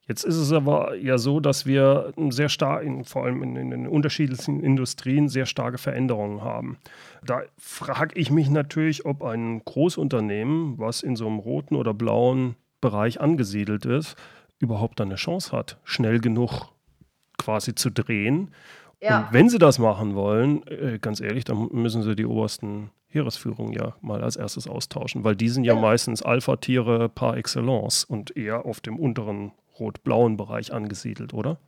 Jetzt 0.09 0.25
ist 0.25 0.37
es 0.37 0.53
aber 0.53 0.97
ja 0.97 1.17
so, 1.17 1.39
dass 1.39 1.65
wir 1.65 2.13
sehr 2.31 2.49
stark, 2.49 2.85
vor 3.05 3.25
allem 3.25 3.43
in, 3.43 3.57
in, 3.57 3.71
den 3.71 3.87
unterschiedlichen 3.87 4.61
Industrien, 4.61 5.29
sehr 5.29 5.47
starke 5.47 5.79
Veränderungen 5.79 6.43
haben. 6.43 6.77
Da 7.25 7.43
frage 7.57 8.19
ich 8.19 8.31
mich 8.31 8.51
natürlich, 8.51 9.07
ob 9.07 9.23
ein 9.23 9.65
Großunternehmen, 9.65 10.79
was 10.79 11.03
in 11.03 11.15
so 11.15 11.27
einem 11.27 11.39
roten 11.39 11.77
oder 11.77 11.95
blauen 11.95 12.57
Bereich 12.81 13.21
angesiedelt 13.21 13.87
ist, 13.87 14.17
überhaupt 14.59 15.01
eine 15.01 15.15
Chance 15.15 15.53
hat, 15.53 15.79
schnell 15.85 16.19
genug 16.19 16.73
quasi 17.39 17.75
zu 17.75 17.91
drehen. 17.91 18.51
Ja. 19.01 19.21
Und 19.21 19.33
wenn 19.33 19.49
sie 19.49 19.59
das 19.59 19.79
machen 19.79 20.15
wollen, 20.17 20.67
äh, 20.67 20.99
ganz 21.01 21.21
ehrlich, 21.21 21.45
dann 21.45 21.69
müssen 21.73 22.03
sie 22.03 22.17
die 22.17 22.27
obersten 22.27 22.91
Heeresführung 23.09 23.73
ja 23.73 23.95
mal 24.01 24.23
als 24.23 24.37
erstes 24.37 24.67
austauschen, 24.67 25.23
weil 25.23 25.37
die 25.37 25.49
sind 25.49 25.65
ja, 25.65 25.75
ja. 25.75 25.81
meistens 25.81 26.23
Alpha-Tiere 26.23 27.09
par 27.09 27.37
excellence 27.37 28.05
und 28.05 28.37
eher 28.37 28.65
auf 28.65 28.81
dem 28.81 28.99
unteren 28.99 29.53
rot-blauen 29.79 30.37
Bereich 30.37 30.73
angesiedelt, 30.73 31.35
oder? 31.35 31.59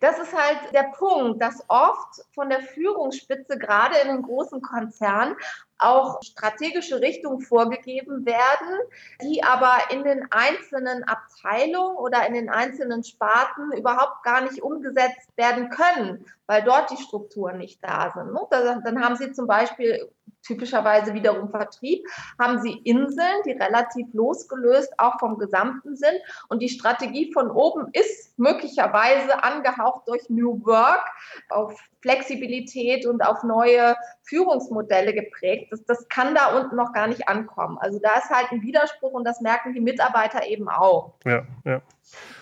Das 0.00 0.18
ist 0.18 0.32
halt 0.32 0.72
der 0.72 0.92
Punkt, 0.96 1.42
dass 1.42 1.62
oft 1.68 2.24
von 2.34 2.48
der 2.48 2.60
Führungsspitze, 2.60 3.58
gerade 3.58 3.96
in 3.98 4.08
den 4.08 4.22
großen 4.22 4.60
Konzernen, 4.62 5.36
auch 5.78 6.22
strategische 6.22 7.00
Richtungen 7.00 7.40
vorgegeben 7.40 8.24
werden, 8.24 8.78
die 9.20 9.42
aber 9.42 9.76
in 9.90 10.04
den 10.04 10.26
einzelnen 10.30 11.04
Abteilungen 11.04 11.96
oder 11.96 12.26
in 12.26 12.34
den 12.34 12.48
einzelnen 12.48 13.04
Sparten 13.04 13.72
überhaupt 13.72 14.22
gar 14.22 14.42
nicht 14.42 14.62
umgesetzt 14.62 15.36
werden 15.36 15.68
können, 15.70 16.24
weil 16.46 16.62
dort 16.62 16.90
die 16.90 17.02
Strukturen 17.02 17.58
nicht 17.58 17.82
da 17.82 18.12
sind. 18.14 18.32
Ne? 18.32 18.40
Dann 18.50 19.04
haben 19.04 19.16
Sie 19.16 19.32
zum 19.32 19.46
Beispiel 19.46 20.08
typischerweise 20.44 21.14
wiederum 21.14 21.50
Vertrieb, 21.50 22.06
haben 22.38 22.60
sie 22.60 22.72
Inseln, 22.84 23.42
die 23.44 23.52
relativ 23.52 24.06
losgelöst 24.12 24.92
auch 24.98 25.18
vom 25.18 25.38
Gesamten 25.38 25.96
sind. 25.96 26.16
Und 26.48 26.60
die 26.60 26.68
Strategie 26.68 27.32
von 27.32 27.50
oben 27.50 27.88
ist 27.92 28.38
möglicherweise 28.38 29.42
angehaucht 29.42 30.06
durch 30.06 30.28
New 30.28 30.64
Work 30.64 31.04
auf 31.48 31.78
Flexibilität 32.02 33.06
und 33.06 33.22
auf 33.22 33.42
neue 33.44 33.96
Führungsmodelle 34.24 35.14
geprägt. 35.14 35.68
Das, 35.70 35.84
das 35.86 36.08
kann 36.08 36.34
da 36.34 36.58
unten 36.58 36.76
noch 36.76 36.92
gar 36.92 37.06
nicht 37.06 37.28
ankommen. 37.28 37.78
Also 37.78 37.98
da 37.98 38.14
ist 38.16 38.28
halt 38.28 38.52
ein 38.52 38.62
Widerspruch 38.62 39.12
und 39.12 39.24
das 39.24 39.40
merken 39.40 39.72
die 39.72 39.80
Mitarbeiter 39.80 40.46
eben 40.46 40.68
auch. 40.68 41.14
Ja, 41.24 41.44
ja. 41.64 41.80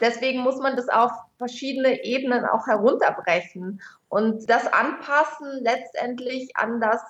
Deswegen 0.01 0.41
muss 0.41 0.59
man 0.59 0.75
das 0.75 0.89
auf 0.89 1.13
verschiedene 1.39 2.05
Ebenen 2.05 2.45
auch 2.45 2.67
herunterbrechen 2.67 3.81
und 4.09 4.51
das 4.51 4.67
anpassen 4.73 5.49
letztendlich 5.63 6.57
an 6.57 6.81
das 6.81 7.01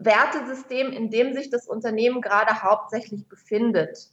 Wertesystem, 0.00 0.92
in 0.92 1.10
dem 1.10 1.32
sich 1.34 1.50
das 1.50 1.68
Unternehmen 1.68 2.20
gerade 2.20 2.62
hauptsächlich 2.62 3.28
befindet. 3.28 4.10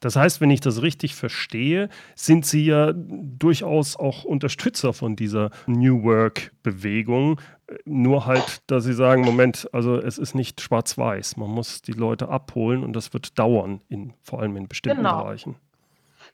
Das 0.00 0.16
heißt, 0.16 0.42
wenn 0.42 0.50
ich 0.50 0.60
das 0.60 0.82
richtig 0.82 1.14
verstehe, 1.14 1.88
sind 2.14 2.44
Sie 2.44 2.66
ja 2.66 2.92
durchaus 2.94 3.96
auch 3.96 4.24
Unterstützer 4.24 4.92
von 4.92 5.16
dieser 5.16 5.50
New 5.66 6.04
Work-Bewegung. 6.04 7.40
Nur 7.86 8.26
halt, 8.26 8.58
dass 8.66 8.84
Sie 8.84 8.92
sagen, 8.92 9.22
Moment, 9.22 9.66
also 9.72 9.96
es 9.96 10.18
ist 10.18 10.34
nicht 10.34 10.60
schwarz-weiß. 10.60 11.38
Man 11.38 11.48
muss 11.48 11.80
die 11.80 11.92
Leute 11.92 12.28
abholen 12.28 12.84
und 12.84 12.92
das 12.92 13.14
wird 13.14 13.38
dauern, 13.38 13.80
in, 13.88 14.12
vor 14.22 14.40
allem 14.40 14.56
in 14.56 14.68
bestimmten 14.68 14.98
genau. 14.98 15.22
Bereichen. 15.22 15.56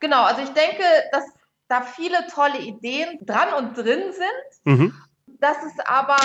Genau, 0.00 0.24
also 0.24 0.42
ich 0.42 0.50
denke, 0.50 0.83
dass 1.12 1.24
da 1.68 1.83
viele 1.83 2.16
tolle 2.35 2.59
Ideen 2.59 3.24
dran 3.24 3.64
und 3.64 3.76
drin 3.76 4.03
sind. 4.12 4.76
Mhm 4.76 4.94
dass 5.40 5.57
es 5.64 5.72
aber 5.87 6.16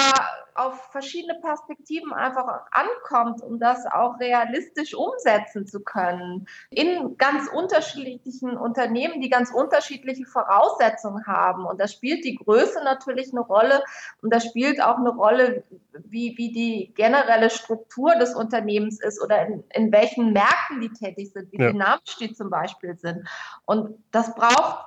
auf 0.56 0.92
verschiedene 0.92 1.36
Perspektiven 1.40 2.14
einfach 2.14 2.62
ankommt, 2.72 3.42
um 3.42 3.60
das 3.60 3.86
auch 3.86 4.20
realistisch 4.20 4.94
umsetzen 4.94 5.68
zu 5.68 5.82
können. 5.82 6.48
In 6.70 7.18
ganz 7.18 7.50
unterschiedlichen 7.50 8.58
Unternehmen, 8.58 9.20
die 9.20 9.30
ganz 9.30 9.52
unterschiedliche 9.52 10.26
Voraussetzungen 10.26 11.26
haben. 11.28 11.66
Und 11.66 11.80
da 11.80 11.88
spielt 11.88 12.24
die 12.24 12.36
Größe 12.36 12.84
natürlich 12.84 13.32
eine 13.32 13.42
Rolle. 13.42 13.84
Und 14.22 14.34
da 14.34 14.40
spielt 14.40 14.82
auch 14.82 14.98
eine 14.98 15.10
Rolle, 15.10 15.64
wie, 15.92 16.38
wie 16.38 16.52
die 16.52 16.94
generelle 16.94 17.50
Struktur 17.50 18.16
des 18.16 18.34
Unternehmens 18.34 19.02
ist 19.02 19.22
oder 19.22 19.46
in, 19.46 19.64
in 19.74 19.92
welchen 19.92 20.32
Märkten 20.32 20.80
die 20.80 20.92
tätig 20.92 21.32
sind, 21.34 21.52
wie 21.52 21.60
ja. 21.60 21.72
dynamisch 21.72 22.18
die 22.20 22.34
zum 22.34 22.50
Beispiel 22.50 22.96
sind. 22.96 23.28
Und 23.66 24.02
das 24.12 24.34
braucht 24.36 24.86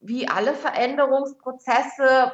wie 0.00 0.28
alle 0.28 0.54
Veränderungsprozesse 0.54 2.32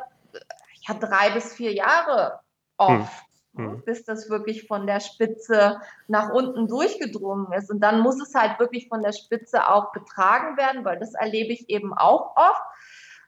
ja, 0.89 0.95
drei 0.95 1.31
bis 1.31 1.53
vier 1.55 1.73
Jahre 1.73 2.41
oft. 2.77 3.29
Mhm. 3.55 3.83
bis 3.85 4.05
das 4.05 4.31
wirklich 4.31 4.69
von 4.69 4.87
der 4.87 5.01
Spitze 5.01 5.81
nach 6.07 6.31
unten 6.31 6.69
durchgedrungen 6.69 7.53
ist. 7.55 7.71
Und 7.71 7.81
dann 7.81 8.01
muss 8.01 8.21
es 8.23 8.35
halt 8.35 8.61
wirklich 8.61 8.89
von 8.89 9.03
der 9.03 9.13
Spitze 9.13 9.69
auch 9.69 9.91
getragen 9.93 10.57
werden, 10.57 10.85
weil 10.85 11.01
das 11.01 11.15
erlebe 11.15 11.53
ich 11.53 11.69
eben 11.69 11.93
auch 11.93 12.37
oft, 12.37 12.63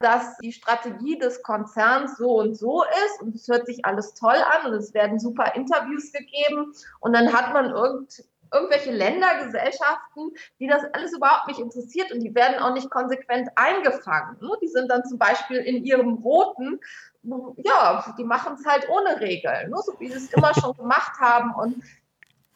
dass 0.01 0.37
die 0.37 0.53
Strategie 0.53 1.17
des 1.17 1.43
Konzerns 1.43 2.17
so 2.17 2.39
und 2.39 2.55
so 2.55 2.83
ist 2.83 3.21
und 3.21 3.35
es 3.35 3.47
hört 3.47 3.65
sich 3.65 3.85
alles 3.85 4.13
toll 4.13 4.35
an 4.35 4.71
und 4.71 4.77
es 4.77 4.93
werden 4.93 5.19
super 5.19 5.53
Interviews 5.55 6.11
gegeben 6.11 6.73
und 6.99 7.13
dann 7.13 7.33
hat 7.33 7.53
man 7.53 7.69
irgend, 7.71 8.23
irgendwelche 8.53 8.91
Ländergesellschaften, 8.91 10.31
die 10.59 10.67
das 10.67 10.83
alles 10.93 11.13
überhaupt 11.13 11.47
nicht 11.47 11.59
interessiert 11.59 12.11
und 12.11 12.21
die 12.21 12.35
werden 12.35 12.59
auch 12.59 12.73
nicht 12.73 12.89
konsequent 12.89 13.49
eingefangen. 13.55 14.37
Ne? 14.41 14.49
Die 14.61 14.67
sind 14.67 14.89
dann 14.89 15.05
zum 15.05 15.17
Beispiel 15.17 15.57
in 15.57 15.83
ihrem 15.85 16.15
roten, 16.15 16.79
ja, 17.23 18.13
die 18.17 18.23
machen 18.23 18.55
es 18.59 18.65
halt 18.65 18.87
ohne 18.89 19.19
Regeln, 19.19 19.69
ne? 19.69 19.77
so 19.85 19.93
wie 19.99 20.07
sie 20.07 20.17
es 20.17 20.33
immer 20.33 20.53
schon 20.59 20.73
gemacht 20.75 21.19
haben 21.19 21.53
und 21.55 21.83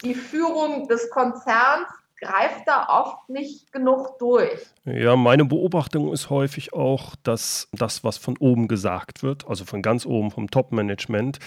die 0.03 0.15
Führung 0.15 0.87
des 0.87 1.09
Konzerns 1.09 1.87
greift 2.19 2.67
da 2.67 2.87
oft 2.87 3.29
nicht 3.29 3.71
genug 3.71 4.17
durch. 4.19 4.59
Ja, 4.85 5.15
meine 5.15 5.45
Beobachtung 5.45 6.11
ist 6.13 6.29
häufig 6.29 6.73
auch, 6.73 7.15
dass 7.23 7.67
das, 7.73 8.03
was 8.03 8.17
von 8.17 8.37
oben 8.37 8.67
gesagt 8.67 9.21
wird, 9.21 9.47
also 9.47 9.65
von 9.65 9.81
ganz 9.81 10.05
oben 10.05 10.31
vom 10.31 10.49
Top-Management, 10.49 11.39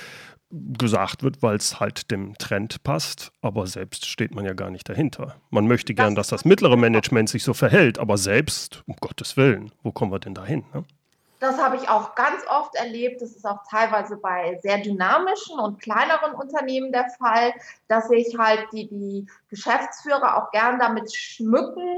gesagt 0.50 1.22
wird, 1.22 1.42
weil 1.42 1.57
es 1.57 1.78
halt 1.78 2.11
dem 2.11 2.37
Trend 2.38 2.83
passt, 2.83 3.33
aber 3.42 3.66
selbst 3.66 4.07
steht 4.07 4.35
man 4.35 4.46
ja 4.46 4.54
gar 4.54 4.70
nicht 4.70 4.88
dahinter. 4.88 5.37
Man 5.50 5.66
möchte 5.66 5.94
gern, 5.94 6.14
das 6.14 6.28
dass 6.28 6.40
das 6.40 6.44
mittlere 6.46 6.76
Management 6.76 7.28
sich 7.28 7.42
so 7.44 7.52
verhält, 7.52 7.98
aber 7.98 8.16
selbst, 8.16 8.83
um 8.87 8.96
Gottes 8.98 9.37
Willen, 9.37 9.72
wo 9.83 9.92
kommen 9.92 10.11
wir 10.11 10.18
denn 10.18 10.35
dahin? 10.35 10.64
Ne? 10.72 10.85
Das 11.38 11.59
habe 11.59 11.77
ich 11.77 11.88
auch 11.88 12.14
ganz 12.14 12.44
oft 12.48 12.74
erlebt. 12.74 13.22
Das 13.22 13.31
ist 13.31 13.44
auch 13.44 13.62
teilweise 13.70 14.16
bei 14.16 14.59
sehr 14.62 14.79
dynamischen 14.79 15.59
und 15.59 15.81
kleineren 15.81 16.35
Unternehmen 16.35 16.90
der 16.92 17.09
Fall, 17.11 17.53
dass 17.87 18.09
sich 18.09 18.37
halt 18.37 18.66
die, 18.72 18.88
die 18.88 19.27
Geschäftsführer 19.48 20.37
auch 20.37 20.51
gern 20.51 20.79
damit 20.79 21.14
schmücken, 21.14 21.96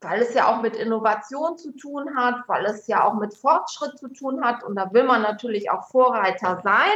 weil 0.00 0.22
es 0.22 0.34
ja 0.34 0.48
auch 0.48 0.62
mit 0.62 0.76
Innovation 0.76 1.58
zu 1.58 1.72
tun 1.72 2.16
hat, 2.16 2.36
weil 2.46 2.64
es 2.66 2.86
ja 2.86 3.04
auch 3.04 3.14
mit 3.14 3.34
Fortschritt 3.34 3.98
zu 3.98 4.08
tun 4.08 4.44
hat. 4.44 4.62
Und 4.64 4.76
da 4.76 4.92
will 4.92 5.04
man 5.04 5.22
natürlich 5.22 5.70
auch 5.70 5.88
Vorreiter 5.88 6.60
sein. 6.62 6.92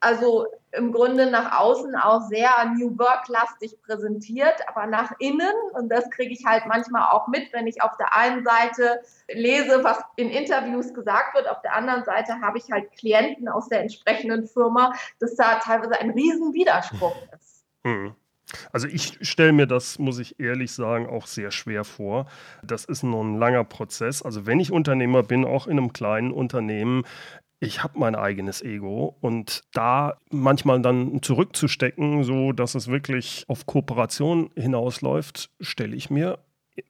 Also 0.00 0.46
im 0.72 0.92
Grunde 0.92 1.30
nach 1.30 1.58
außen 1.60 1.96
auch 1.96 2.22
sehr 2.28 2.50
New 2.76 2.98
Work-lastig 2.98 3.80
präsentiert, 3.82 4.56
aber 4.68 4.86
nach 4.86 5.12
innen, 5.18 5.54
und 5.72 5.88
das 5.88 6.10
kriege 6.10 6.32
ich 6.32 6.44
halt 6.44 6.66
manchmal 6.66 7.08
auch 7.10 7.28
mit, 7.28 7.52
wenn 7.52 7.66
ich 7.66 7.82
auf 7.82 7.96
der 7.96 8.14
einen 8.14 8.44
Seite 8.44 9.00
lese, 9.28 9.82
was 9.82 9.98
in 10.16 10.30
Interviews 10.30 10.92
gesagt 10.92 11.34
wird, 11.34 11.48
auf 11.48 11.62
der 11.62 11.74
anderen 11.74 12.04
Seite 12.04 12.40
habe 12.40 12.58
ich 12.58 12.70
halt 12.70 12.92
Klienten 12.92 13.48
aus 13.48 13.68
der 13.68 13.80
entsprechenden 13.80 14.46
Firma, 14.46 14.92
dass 15.20 15.36
da 15.36 15.58
teilweise 15.58 15.98
ein 16.00 16.10
Riesenwiderspruch 16.10 17.16
ist. 17.32 17.64
Mhm. 17.84 18.14
Also 18.72 18.88
ich 18.88 19.18
stelle 19.26 19.52
mir 19.52 19.66
das, 19.66 19.98
muss 19.98 20.18
ich 20.18 20.40
ehrlich 20.40 20.72
sagen, 20.72 21.06
auch 21.06 21.26
sehr 21.26 21.50
schwer 21.50 21.84
vor. 21.84 22.26
Das 22.62 22.84
ist 22.84 23.02
noch 23.02 23.22
ein 23.22 23.38
langer 23.38 23.64
Prozess. 23.64 24.22
Also 24.22 24.46
wenn 24.46 24.60
ich 24.60 24.72
Unternehmer 24.72 25.22
bin, 25.22 25.44
auch 25.44 25.66
in 25.66 25.78
einem 25.78 25.92
kleinen 25.92 26.32
Unternehmen, 26.32 27.04
ich 27.60 27.82
habe 27.82 27.98
mein 27.98 28.14
eigenes 28.14 28.62
Ego 28.62 29.16
und 29.20 29.62
da 29.72 30.16
manchmal 30.30 30.80
dann 30.80 31.22
zurückzustecken, 31.22 32.22
so 32.22 32.52
dass 32.52 32.74
es 32.74 32.88
wirklich 32.88 33.44
auf 33.48 33.66
Kooperation 33.66 34.50
hinausläuft, 34.54 35.50
stelle 35.60 35.96
ich 35.96 36.10
mir 36.10 36.38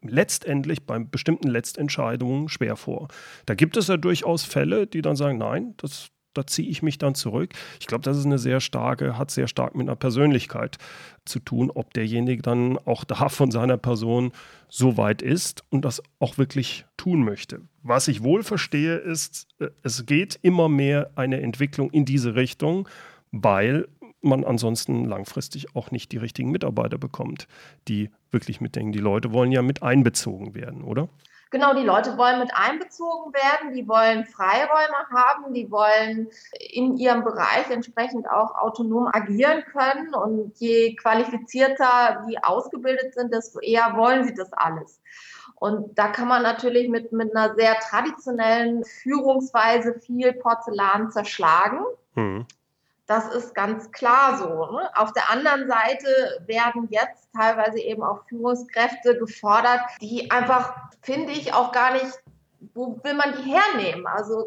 letztendlich 0.03 0.85
bei 0.85 0.99
bestimmten 0.99 1.49
Letztentscheidungen 1.49 2.49
schwer 2.49 2.77
vor. 2.77 3.09
Da 3.47 3.55
gibt 3.55 3.77
es 3.79 3.89
ja 3.89 3.97
durchaus 3.97 4.45
Fälle, 4.45 4.87
die 4.87 5.01
dann 5.01 5.17
sagen, 5.17 5.39
nein, 5.39 5.75
das 5.79 6.11
da 6.39 6.47
ziehe 6.47 6.69
ich 6.69 6.83
mich 6.83 6.99
dann 6.99 7.15
zurück. 7.15 7.53
Ich 7.81 7.87
glaube, 7.87 8.03
das 8.03 8.17
ist 8.17 8.27
eine 8.27 8.39
sehr 8.39 8.61
starke, 8.61 9.19
hat 9.19 9.31
sehr 9.31 9.49
stark 9.49 9.75
mit 9.75 9.89
einer 9.89 9.97
Persönlichkeit 9.97 10.79
zu 11.25 11.41
tun, 11.41 11.71
ob 11.71 11.93
derjenige 11.93 12.43
dann 12.43 12.79
auch 12.79 13.05
da 13.05 13.29
von 13.29 13.51
seiner 13.51 13.77
Person 13.77 14.33
so 14.69 14.97
weit 14.97 15.23
ist 15.23 15.65
und 15.71 15.85
das 15.85 16.03
auch 16.19 16.39
wirklich 16.39 16.87
tun 16.97 17.25
möchte. 17.25 17.61
Was 17.83 18.09
ich 18.09 18.23
wohl 18.23 18.43
verstehe, 18.43 18.97
ist, 18.97 19.49
äh, 19.59 19.69
es 19.83 20.07
geht 20.07 20.39
immer 20.43 20.69
mehr 20.69 21.11
eine 21.17 21.41
Entwicklung 21.41 21.91
in 21.91 22.05
diese 22.05 22.35
Richtung, 22.35 22.89
weil 23.31 23.89
man 24.21 24.45
ansonsten 24.45 25.05
langfristig 25.05 25.77
auch 25.77 25.91
nicht 25.91 26.13
die 26.13 26.17
richtigen 26.17 26.51
Mitarbeiter 26.51 26.99
bekommt, 26.99 27.47
die 27.87 28.11
wirklich 28.31 28.61
mitdenken. 28.61 28.93
Die 28.93 28.99
Leute 28.99 29.33
wollen 29.33 29.53
ja 29.53 29.63
mit 29.63 29.83
einbezogen 29.83 30.55
werden, 30.55 30.83
oder? 30.83 31.09
Genau, 31.51 31.73
die 31.75 31.85
Leute 31.85 32.19
wollen 32.19 32.41
mit 32.41 32.51
einbezogen 32.55 33.33
werden, 33.33 33.73
die 33.73 33.89
wollen 33.89 34.27
Freiräume 34.27 35.09
haben, 35.11 35.55
die 35.55 35.71
wollen 35.71 36.29
in 36.59 36.97
ihrem 36.99 37.25
Bereich 37.25 37.71
entsprechend 37.71 38.29
auch 38.29 38.55
autonom 38.55 39.09
agieren 39.11 39.65
können. 39.65 40.15
Und 40.15 40.59
je 40.59 40.95
qualifizierter 40.97 42.27
die 42.29 42.43
ausgebildet 42.43 43.15
sind, 43.15 43.33
desto 43.33 43.61
eher 43.61 43.97
wollen 43.97 44.25
sie 44.25 44.35
das 44.35 44.53
alles. 44.53 45.01
Und 45.55 45.99
da 45.99 46.09
kann 46.09 46.29
man 46.29 46.43
natürlich 46.43 46.89
mit, 46.89 47.13
mit 47.13 47.35
einer 47.35 47.55
sehr 47.55 47.75
traditionellen 47.81 48.85
Führungsweise 48.85 49.95
viel 49.95 50.33
Porzellan 50.35 51.11
zerschlagen. 51.11 51.81
Mhm. 52.15 52.47
Das 53.09 53.27
ist 53.35 53.55
ganz 53.55 53.91
klar 53.91 54.37
so. 54.37 54.71
Ne? 54.71 54.91
Auf 54.95 55.15
der 55.15 55.31
anderen 55.31 55.67
Seite 55.67 56.43
werden 56.47 56.89
jetzt 56.91 57.27
teilweise 57.35 57.81
eben 57.81 58.03
auch 58.03 58.23
Führungskräfte 58.29 59.19
gefordert, 59.19 59.81
die 60.03 60.31
einfach, 60.31 60.75
finde 61.01 61.33
ich, 61.33 61.55
auch 61.55 61.73
gar 61.73 61.95
nicht, 61.95 62.23
wo 62.75 63.01
will 63.03 63.15
man 63.15 63.33
die 63.33 63.51
hernehmen? 63.51 64.07
Also 64.07 64.45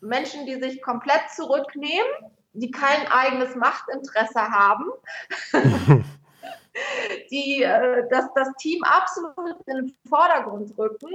Menschen, 0.00 0.46
die 0.46 0.58
sich 0.58 0.80
komplett 0.80 1.20
zurücknehmen, 1.36 2.10
die 2.54 2.70
kein 2.70 3.06
eigenes 3.08 3.54
Machtinteresse 3.56 4.40
haben. 4.40 4.90
die 7.30 7.62
äh, 7.62 8.08
das, 8.10 8.24
das 8.34 8.54
Team 8.54 8.82
absolut 8.84 9.56
in 9.66 9.76
den 9.76 9.96
Vordergrund 10.08 10.76
rücken, 10.78 11.12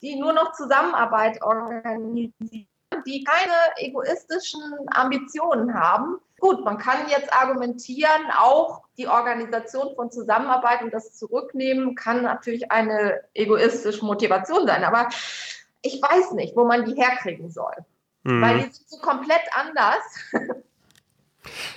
die 0.00 0.14
nur 0.14 0.32
noch 0.32 0.52
Zusammenarbeit 0.52 1.42
organisieren 1.42 2.68
die 3.06 3.24
keine 3.24 3.52
egoistischen 3.76 4.60
Ambitionen 4.88 5.74
haben. 5.74 6.18
Gut, 6.40 6.64
man 6.64 6.78
kann 6.78 7.08
jetzt 7.08 7.32
argumentieren, 7.32 8.30
auch 8.36 8.82
die 8.98 9.06
Organisation 9.06 9.94
von 9.94 10.10
Zusammenarbeit 10.10 10.82
und 10.82 10.92
das 10.92 11.14
Zurücknehmen 11.16 11.94
kann 11.94 12.22
natürlich 12.22 12.70
eine 12.72 13.20
egoistische 13.34 14.04
Motivation 14.04 14.66
sein, 14.66 14.84
aber 14.84 15.08
ich 15.82 16.00
weiß 16.00 16.32
nicht, 16.32 16.56
wo 16.56 16.64
man 16.64 16.84
die 16.84 16.94
herkriegen 16.94 17.50
soll. 17.50 17.74
Mhm. 18.24 18.42
Weil 18.42 18.56
die 18.58 18.72
sind 18.72 18.88
so 18.88 18.98
komplett 18.98 19.42
anders 19.52 20.02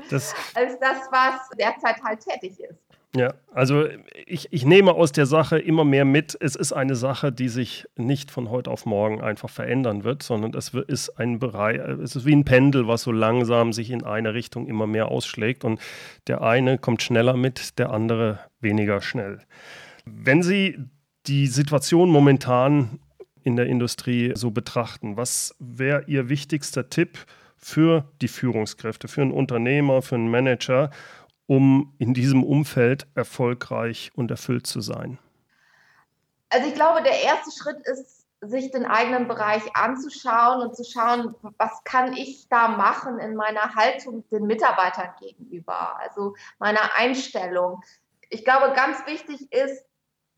das, 0.10 0.34
als 0.56 0.80
das, 0.80 0.98
was 1.12 1.50
derzeit 1.58 2.02
halt 2.04 2.22
tätig 2.22 2.60
ist. 2.60 2.85
Ja, 3.15 3.34
also 3.54 3.86
ich, 4.25 4.51
ich 4.51 4.65
nehme 4.65 4.93
aus 4.93 5.13
der 5.13 5.25
Sache 5.25 5.58
immer 5.58 5.86
mehr 5.86 6.04
mit, 6.04 6.38
es 6.41 6.58
ist 6.58 6.73
eine 6.73 6.97
Sache, 6.97 7.32
die 7.32 7.47
sich 7.47 7.86
nicht 7.95 8.30
von 8.30 8.49
heute 8.49 8.69
auf 8.69 8.86
morgen 8.86 9.21
einfach 9.21 9.49
verändern 9.49 10.04
wird, 10.04 10.21
sondern 10.21 10.54
es 10.54 10.73
ist 10.73 11.17
ein 11.17 11.39
Bereich, 11.39 11.78
es 11.78 12.17
ist 12.17 12.25
wie 12.25 12.36
ein 12.36 12.43
Pendel, 12.43 12.89
was 12.89 13.04
so 13.04 13.13
langsam 13.13 13.71
sich 13.71 13.89
in 13.89 14.04
eine 14.04 14.34
Richtung 14.34 14.67
immer 14.67 14.86
mehr 14.86 15.08
ausschlägt 15.08 15.63
und 15.63 15.80
der 16.28 16.41
eine 16.41 16.78
kommt 16.78 17.04
schneller 17.04 17.38
mit, 17.38 17.80
der 17.80 17.91
andere 17.91 18.39
weniger 18.60 19.01
schnell. 19.01 19.39
Wenn 20.06 20.43
Sie 20.43 20.78
die 21.25 21.47
Situation 21.47 22.10
momentan 22.10 22.99
in 23.43 23.56
der 23.56 23.67
Industrie 23.67 24.34
so 24.36 24.51
betrachten, 24.51 25.15
was 25.15 25.56
wäre 25.60 26.04
Ihr 26.08 26.28
wichtigster 26.28 26.89
Tipp 26.89 27.17
für 27.56 28.10
die 28.21 28.28
Führungskräfte, 28.28 29.08
für 29.08 29.21
einen 29.21 29.32
Unternehmer, 29.32 30.01
für 30.01 30.15
einen 30.15 30.30
Manager, 30.30 30.91
um 31.47 31.93
in 31.99 32.13
diesem 32.13 32.43
Umfeld 32.43 33.08
erfolgreich 33.15 34.12
und 34.15 34.31
erfüllt 34.31 34.67
zu 34.67 34.81
sein? 34.81 35.19
Also 36.49 36.67
ich 36.67 36.75
glaube, 36.75 37.03
der 37.03 37.21
erste 37.21 37.51
Schritt 37.51 37.86
ist, 37.86 38.25
sich 38.41 38.71
den 38.71 38.86
eigenen 38.86 39.27
Bereich 39.27 39.63
anzuschauen 39.75 40.62
und 40.62 40.75
zu 40.75 40.84
schauen, 40.84 41.36
was 41.58 41.84
kann 41.84 42.13
ich 42.13 42.47
da 42.49 42.67
machen 42.67 43.19
in 43.19 43.36
meiner 43.36 43.75
Haltung 43.75 44.23
den 44.29 44.45
Mitarbeitern 44.45 45.10
gegenüber, 45.19 45.97
also 45.99 46.36
meiner 46.60 46.95
Einstellung. 46.97 47.81
Ich 48.29 48.43
glaube, 48.43 48.73
ganz 48.75 49.05
wichtig 49.08 49.51
ist, 49.51 49.86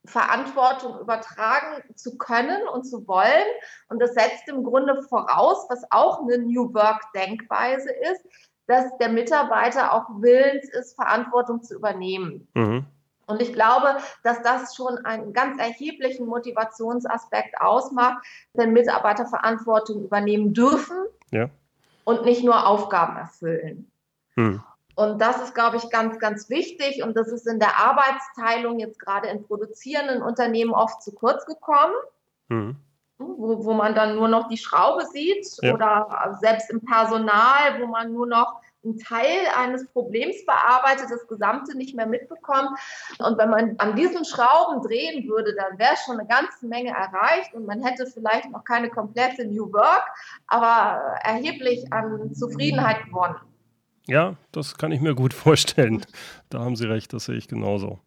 Verantwortung 0.06 1.00
übertragen 1.00 1.84
zu 1.96 2.18
können 2.18 2.68
und 2.70 2.86
zu 2.86 3.08
wollen. 3.08 3.48
Und 3.90 4.00
das 4.00 4.14
setzt 4.14 4.48
im 4.48 4.64
Grunde 4.64 5.02
voraus, 5.04 5.66
was 5.70 5.84
auch 5.92 6.22
eine 6.22 6.38
New 6.38 6.74
Work-Denkweise 6.74 7.92
ist, 7.92 8.26
dass 8.68 8.98
der 8.98 9.10
Mitarbeiter 9.10 9.94
auch 9.94 10.06
willens 10.22 10.70
ist, 10.70 10.96
Verantwortung 10.96 11.64
zu 11.64 11.76
übernehmen. 11.76 12.48
Mhm. 12.54 12.86
Und 13.26 13.42
ich 13.42 13.52
glaube, 13.52 13.98
dass 14.24 14.42
das 14.42 14.76
schon 14.76 14.98
einen 15.00 15.34
ganz 15.34 15.60
erheblichen 15.60 16.28
Motivationsaspekt 16.28 17.60
ausmacht, 17.60 18.26
wenn 18.54 18.72
Mitarbeiter 18.72 19.26
Verantwortung 19.26 20.04
übernehmen 20.04 20.54
dürfen 20.54 20.98
ja. 21.32 21.50
und 22.06 22.24
nicht 22.24 22.44
nur 22.44 22.66
Aufgaben 22.66 23.18
erfüllen. 23.18 23.92
Mhm. 24.36 24.64
Und 24.96 25.22
das 25.22 25.42
ist, 25.42 25.54
glaube 25.54 25.78
ich, 25.78 25.90
ganz, 25.90 26.20
ganz 26.20 26.50
wichtig. 26.50 27.04
Und 27.04 27.16
das 27.16 27.28
ist 27.28 27.48
in 27.48 27.60
der 27.60 27.78
Arbeitsteilung 27.78 28.80
jetzt 28.80 29.00
gerade 29.00 29.28
in 29.28 29.44
produzierenden 29.44 30.22
Unternehmen 30.22 30.72
oft 30.72 31.04
zu 31.04 31.14
kurz 31.14 31.46
gekommen. 31.46 31.94
Mhm 32.48 32.78
wo, 33.18 33.66
wo 33.66 33.74
man 33.74 33.96
dann 33.96 34.16
nur 34.16 34.28
noch 34.28 34.48
die 34.48 34.58
Schraube 34.58 35.06
sieht 35.06 35.48
ja. 35.62 35.74
oder 35.74 36.38
selbst 36.40 36.70
im 36.70 36.84
Personal, 36.84 37.82
wo 37.82 37.88
man 37.88 38.14
nur 38.14 38.28
noch 38.28 38.62
einen 38.84 38.98
Teil 39.00 39.40
eines 39.56 39.88
Problems 39.88 40.46
bearbeitet, 40.46 41.08
das 41.10 41.28
Gesamte 41.28 41.76
nicht 41.76 41.96
mehr 41.96 42.06
mitbekommt. 42.06 42.70
Und 43.20 43.38
wenn 43.38 43.50
man 43.50 43.76
an 43.80 43.96
diesen 43.96 44.24
Schrauben 44.24 44.82
drehen 44.82 45.28
würde, 45.28 45.56
dann 45.56 45.78
wäre 45.78 45.96
schon 46.06 46.20
eine 46.20 46.28
ganze 46.28 46.68
Menge 46.68 46.92
erreicht 46.92 47.54
und 47.54 47.66
man 47.66 47.84
hätte 47.84 48.06
vielleicht 48.06 48.50
noch 48.52 48.64
keine 48.64 48.90
komplette 48.90 49.46
New 49.46 49.72
Work, 49.74 50.06
aber 50.48 51.02
erheblich 51.24 51.92
an 51.92 52.34
Zufriedenheit 52.34 53.06
gewonnen. 53.06 53.36
Ja, 54.08 54.36
das 54.54 54.78
kann 54.78 54.92
ich 54.94 55.02
mir 55.02 55.16
gut 55.16 55.34
vorstellen. 55.34 56.06
Da 56.50 56.60
haben 56.60 56.78
Sie 56.78 56.86
recht, 56.86 57.12
das 57.12 57.26
sehe 57.26 57.36
ich 57.36 57.50
genauso. 57.50 58.00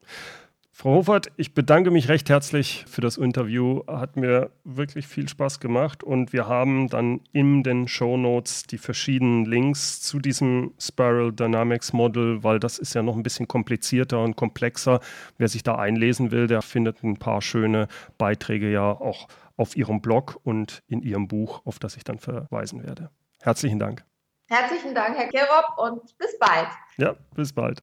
Frau 0.81 0.95
Hofert, 0.95 1.31
ich 1.37 1.53
bedanke 1.53 1.91
mich 1.91 2.09
recht 2.09 2.31
herzlich 2.31 2.87
für 2.89 3.03
das 3.03 3.19
Interview. 3.19 3.83
Hat 3.87 4.17
mir 4.17 4.51
wirklich 4.65 5.07
viel 5.07 5.29
Spaß 5.29 5.61
gemacht 5.61 6.03
und 6.03 6.33
wir 6.33 6.49
haben 6.49 6.89
dann 6.89 7.21
in 7.35 7.63
den 7.63 7.87
Show 7.87 8.17
Notes 8.17 8.63
die 8.63 8.79
verschiedenen 8.79 9.45
Links 9.45 10.01
zu 10.01 10.21
diesem 10.21 10.73
Spiral 10.81 11.33
Dynamics 11.33 11.93
Model, 11.93 12.43
weil 12.43 12.61
das 12.61 12.79
ist 12.79 12.95
ja 12.95 13.03
noch 13.03 13.15
ein 13.15 13.23
bisschen 13.23 13.47
komplizierter 13.47 14.25
und 14.25 14.37
komplexer. 14.37 15.01
Wer 15.37 15.49
sich 15.49 15.63
da 15.63 15.75
einlesen 15.75 16.31
will, 16.31 16.47
der 16.47 16.63
findet 16.63 17.03
ein 17.03 17.19
paar 17.19 17.43
schöne 17.43 17.87
Beiträge 18.17 18.73
ja 18.73 18.91
auch 18.91 19.29
auf 19.59 19.77
Ihrem 19.77 20.01
Blog 20.01 20.41
und 20.45 20.83
in 20.87 21.03
Ihrem 21.03 21.29
Buch, 21.29 21.61
auf 21.67 21.79
das 21.79 21.99
ich 21.99 22.05
dann 22.05 22.19
verweisen 22.19 22.83
werde. 22.83 23.11
Herzlichen 23.43 23.81
Dank. 23.81 24.03
Herzlichen 24.49 24.95
Dank, 24.95 25.15
Herr 25.19 25.29
Kerob, 25.29 25.77
und 25.77 26.17
bis 26.17 26.39
bald. 26.39 26.69
Ja, 26.97 27.17
bis 27.35 27.53
bald. 27.53 27.83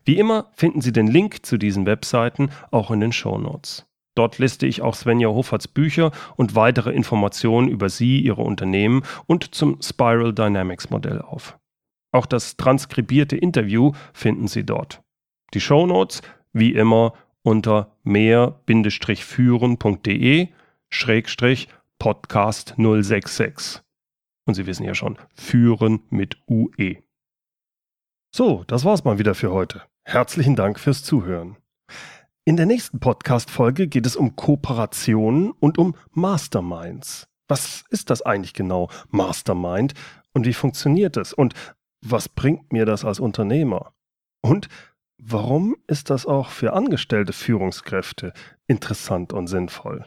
Wie 0.06 0.18
immer 0.18 0.50
finden 0.54 0.80
Sie 0.80 0.94
den 0.94 1.08
Link 1.08 1.46
zu 1.46 1.58
diesen 1.58 1.86
Webseiten 1.86 2.52
auch 2.72 2.90
in 2.92 3.02
den 3.02 3.12
Show 3.12 3.38
Notes. 3.38 3.86
Dort 4.16 4.40
liste 4.40 4.66
ich 4.66 4.82
auch 4.82 4.96
Svenja 4.96 5.28
Hofferts 5.28 5.68
Bücher 5.68 6.12
und 6.38 6.56
weitere 6.56 6.92
Informationen 6.92 7.68
über 7.68 7.90
Sie, 7.90 8.22
Ihre 8.22 8.42
Unternehmen 8.42 9.04
und 9.28 9.54
zum 9.54 9.82
Spiral 9.82 10.34
Dynamics 10.34 10.90
Modell 10.90 11.22
auf. 11.22 11.60
Auch 12.12 12.26
das 12.26 12.56
transkribierte 12.56 13.36
Interview 13.36 13.92
finden 14.14 14.48
Sie 14.48 14.66
dort. 14.66 15.04
Die 15.54 15.60
Show 15.60 15.86
Notes, 15.86 16.22
wie 16.54 16.74
immer, 16.74 17.14
unter 17.44 17.92
mehr-führen.de 18.04 20.48
Schrägstrich 20.90 21.68
Podcast 22.00 22.76
066. 22.78 23.82
Und 24.46 24.54
Sie 24.54 24.66
wissen 24.66 24.86
ja 24.86 24.96
schon, 24.96 25.18
führen 25.34 26.04
mit 26.10 26.38
UE. 26.48 27.04
So, 28.34 28.64
das 28.68 28.86
war's 28.86 29.04
mal 29.04 29.20
wieder 29.20 29.36
für 29.36 29.52
heute. 29.52 29.82
Herzlichen 30.04 30.56
Dank 30.56 30.80
fürs 30.80 31.04
Zuhören. 31.04 31.58
In 32.48 32.58
der 32.58 32.68
nächsten 32.68 33.00
Podcast-Folge 33.00 33.88
geht 33.88 34.06
es 34.06 34.16
um 34.16 34.36
Kooperationen 34.36 35.50
und 35.50 35.80
um 35.80 35.96
Masterminds. 36.12 37.28
Was 37.48 37.86
ist 37.90 38.12
das 38.12 38.22
eigentlich 38.22 38.54
genau, 38.54 38.92
Mastermind? 39.10 39.96
Und 40.32 40.46
wie 40.46 40.54
funktioniert 40.54 41.18
es? 41.18 41.34
Und 41.34 41.56
was 42.02 42.30
bringt 42.30 42.72
mir 42.72 42.86
das 42.86 43.04
als 43.04 43.20
Unternehmer? 43.20 43.96
Und 44.44 44.68
warum 45.18 45.76
ist 45.88 46.12
das 46.12 46.28
auch 46.28 46.50
für 46.50 46.74
angestellte 46.74 47.34
Führungskräfte 47.34 48.32
interessant 48.68 49.34
und 49.34 49.48
sinnvoll? 49.48 50.06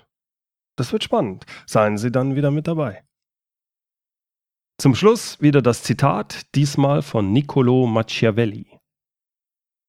Das 0.77 0.93
wird 0.93 1.03
spannend. 1.03 1.45
Seien 1.67 1.99
Sie 1.99 2.13
dann 2.13 2.37
wieder 2.37 2.53
mit 2.53 2.69
dabei. 2.69 3.03
Zum 4.81 4.95
Schluss 4.95 5.41
wieder 5.41 5.61
das 5.61 5.83
Zitat, 5.83 6.55
diesmal 6.55 7.03
von 7.03 7.33
Niccolo 7.33 7.89
Machiavelli. 7.89 8.78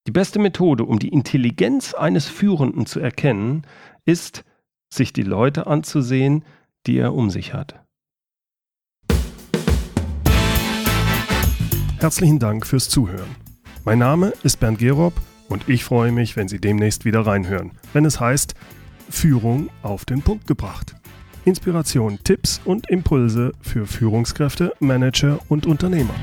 Die 0.10 0.14
beste 0.14 0.40
Methode, 0.40 0.86
um 0.86 0.98
die 0.98 1.10
Intelligenz 1.10 1.94
eines 1.94 2.26
Führenden 2.26 2.88
zu 2.88 3.00
erkennen, 3.00 3.62
ist, 4.06 4.44
sich 4.92 5.14
die 5.14 5.22
Leute 5.22 5.68
anzusehen, 5.68 6.44
die 6.88 6.98
er 6.98 7.14
um 7.14 7.30
sich 7.30 7.54
hat. 7.54 7.80
Herzlichen 12.00 12.40
Dank 12.40 12.66
fürs 12.66 12.90
Zuhören. 12.90 13.36
Mein 13.86 14.00
Name 14.00 14.34
ist 14.42 14.60
Bernd 14.60 14.80
Gerob 14.80 15.14
und 15.48 15.70
ich 15.70 15.84
freue 15.84 16.12
mich, 16.12 16.36
wenn 16.36 16.48
Sie 16.48 16.60
demnächst 16.60 17.06
wieder 17.06 17.28
reinhören, 17.28 17.74
wenn 17.94 18.04
es 18.04 18.20
heißt 18.20 18.56
Führung 19.12 19.70
auf 19.84 20.06
den 20.06 20.24
Punkt 20.24 20.48
gebracht. 20.48 20.96
Inspiration, 21.46 22.18
Tipps 22.24 22.60
und 22.66 22.90
Impulse 22.90 23.52
für 23.62 23.86
Führungskräfte, 23.86 24.74
Manager 24.80 25.38
und 25.50 25.68
Unternehmer. 25.68 26.16